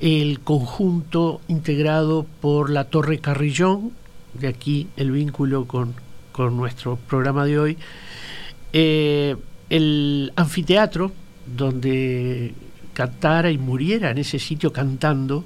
[0.00, 3.92] el conjunto integrado por la Torre Carrillón,
[4.34, 5.94] de aquí el vínculo con,
[6.38, 7.78] nuestro programa de hoy,
[8.72, 9.36] eh,
[9.70, 11.12] el anfiteatro,
[11.46, 12.54] donde
[12.92, 15.44] cantara y muriera en ese sitio cantando,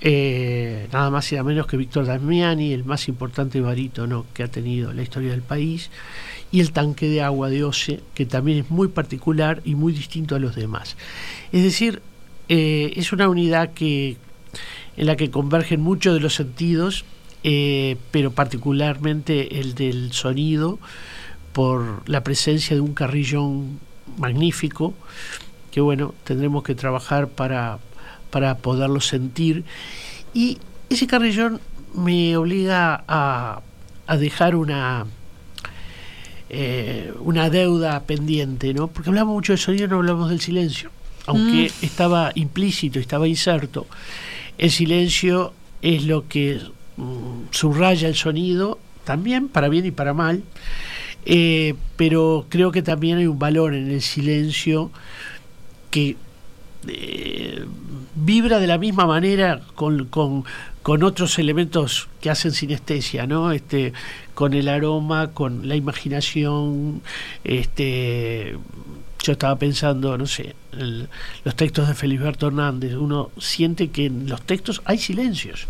[0.00, 4.48] eh, nada más y nada menos que Víctor Damiani, el más importante barítono que ha
[4.48, 5.90] tenido la historia del país,
[6.50, 10.34] y el tanque de agua de Ose, que también es muy particular y muy distinto
[10.34, 10.96] a los demás.
[11.52, 12.02] Es decir,
[12.48, 14.16] eh, es una unidad que,
[14.96, 17.04] en la que convergen muchos de los sentidos,
[17.44, 20.78] eh, pero particularmente el del sonido,
[21.52, 23.78] por la presencia de un carrillón
[24.16, 24.94] magnífico,
[25.70, 27.78] que bueno, tendremos que trabajar para,
[28.30, 29.64] para poderlo sentir.
[30.34, 31.60] Y ese carrillón
[31.94, 33.60] me obliga a,
[34.06, 35.06] a dejar una,
[36.48, 38.88] eh, una deuda pendiente, ¿no?
[38.88, 40.90] Porque hablamos mucho de sonido, no hablamos del silencio.
[41.26, 41.84] Aunque mm.
[41.84, 43.86] estaba implícito, estaba inserto,
[44.58, 46.60] el silencio es lo que
[46.96, 50.42] mm, subraya el sonido, también para bien y para mal.
[51.24, 54.90] Eh, pero creo que también hay un valor en el silencio
[55.90, 56.16] que
[56.88, 57.64] eh,
[58.14, 63.52] vibra de la misma manera con, con, otros elementos que hacen sinestesia, ¿no?
[63.52, 63.92] Este,
[64.34, 67.02] con el aroma, con la imaginación,
[67.44, 68.56] este
[69.22, 70.56] yo estaba pensando, no sé,
[71.44, 75.68] los textos de Feliberto Hernández, uno siente que en los textos hay silencios,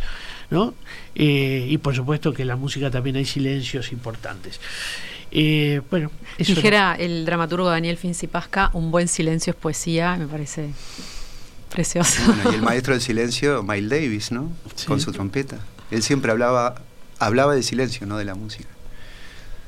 [0.53, 0.75] ¿no?
[1.15, 4.61] Eh, y por supuesto que en la música también hay silencios importantes.
[5.31, 7.99] Eh, bueno, Dijera el dramaturgo Daniel
[8.31, 10.69] Pasca, un buen silencio es poesía, me parece
[11.71, 12.21] precioso.
[12.53, 14.53] y el maestro del silencio, Miles Davis, ¿no?
[14.87, 15.59] Con su trompeta.
[15.91, 16.83] Él siempre hablaba,
[17.19, 18.69] hablaba de silencio, no de la música.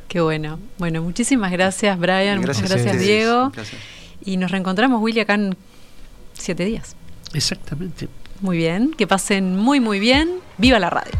[0.08, 0.60] Qué bueno.
[0.78, 2.40] Bueno, muchísimas gracias, Brian.
[2.40, 3.50] muchas gracias, Diego.
[4.22, 5.56] Y nos reencontramos, Willy, acá en
[6.34, 6.94] siete días.
[7.32, 8.08] Exactamente.
[8.40, 10.40] Muy bien, que pasen muy muy bien.
[10.58, 11.12] ¡Viva la radio!